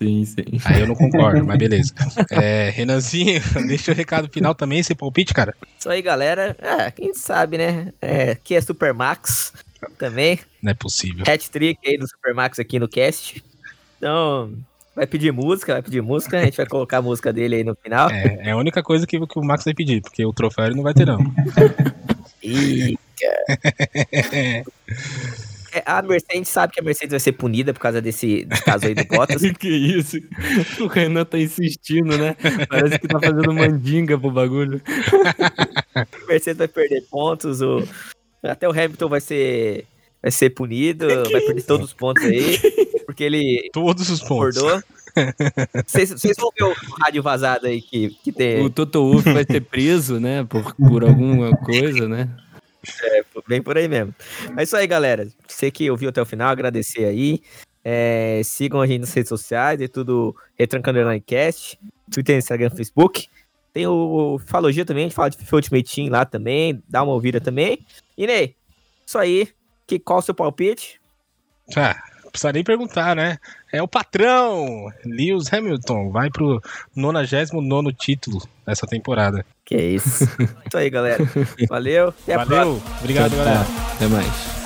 [0.00, 0.44] Sim, sim.
[0.64, 1.92] Aí eu não concordo, mas beleza.
[2.30, 5.54] É, Renanzinho, deixa o recado final também, esse palpite, cara.
[5.78, 6.56] Isso aí, galera.
[6.60, 7.92] É, quem sabe, né?
[8.00, 9.52] É, aqui é Supermax
[9.98, 10.38] também.
[10.62, 11.24] Não é possível.
[11.26, 13.42] Hat-trick aí do Supermax aqui no cast.
[13.96, 14.52] Então,
[14.94, 17.74] vai pedir música, vai pedir música, a gente vai colocar a música dele aí no
[17.74, 18.10] final.
[18.10, 20.74] É, é a única coisa que, que o Max vai pedir, porque o troféu ele
[20.74, 21.18] não vai ter, não.
[22.42, 24.62] Ih, É,
[25.84, 29.04] a Mercedes sabe que a Mercedes vai ser punida por causa desse, caso aí do
[29.04, 29.42] Bottas.
[29.58, 30.16] que isso?
[30.80, 32.36] O Renan tá insistindo, né?
[32.68, 34.80] Parece que tá fazendo mandinga pro bagulho.
[35.94, 37.82] a Mercedes vai perder pontos, o...
[38.42, 39.86] até o Hamilton vai ser,
[40.22, 41.66] vai ser punido, que vai perder isso?
[41.66, 42.58] todos os pontos aí,
[43.04, 43.68] porque ele...
[43.72, 44.58] Todos os pontos.
[44.58, 44.82] Acordou.
[45.86, 48.62] Vocês vão ver o rádio vazado aí que, que tem.
[48.62, 50.44] O Toto Wolff vai ser preso, né?
[50.44, 52.28] Por, por alguma coisa, né?
[53.02, 54.14] É, bem por aí mesmo.
[54.56, 55.28] É isso aí, galera.
[55.46, 57.40] Você que ouviu até o final, agradecer aí.
[57.84, 61.78] É, sigam a gente nas redes sociais, é tudo Retrancando Online Cast,
[62.10, 63.28] Twitter, Instagram, Facebook.
[63.72, 67.12] Tem o Falogia também, a gente fala de FIFA Ultimate Team lá também, dá uma
[67.12, 67.86] ouvida também.
[68.18, 68.56] E Ney,
[69.06, 69.48] isso aí.
[69.86, 71.00] Que, qual o seu palpite?
[71.76, 71.94] Ah,
[72.32, 73.38] precisa nem perguntar, né?
[73.72, 76.60] É o patrão, Lewis Hamilton, vai pro
[76.94, 79.46] 99 título dessa temporada.
[79.66, 80.24] Que é isso.
[80.64, 81.22] isso aí, galera.
[81.68, 82.08] Valeu.
[82.08, 82.80] Até Valeu.
[83.00, 83.66] Obrigado, galera.
[83.94, 84.65] Até mais.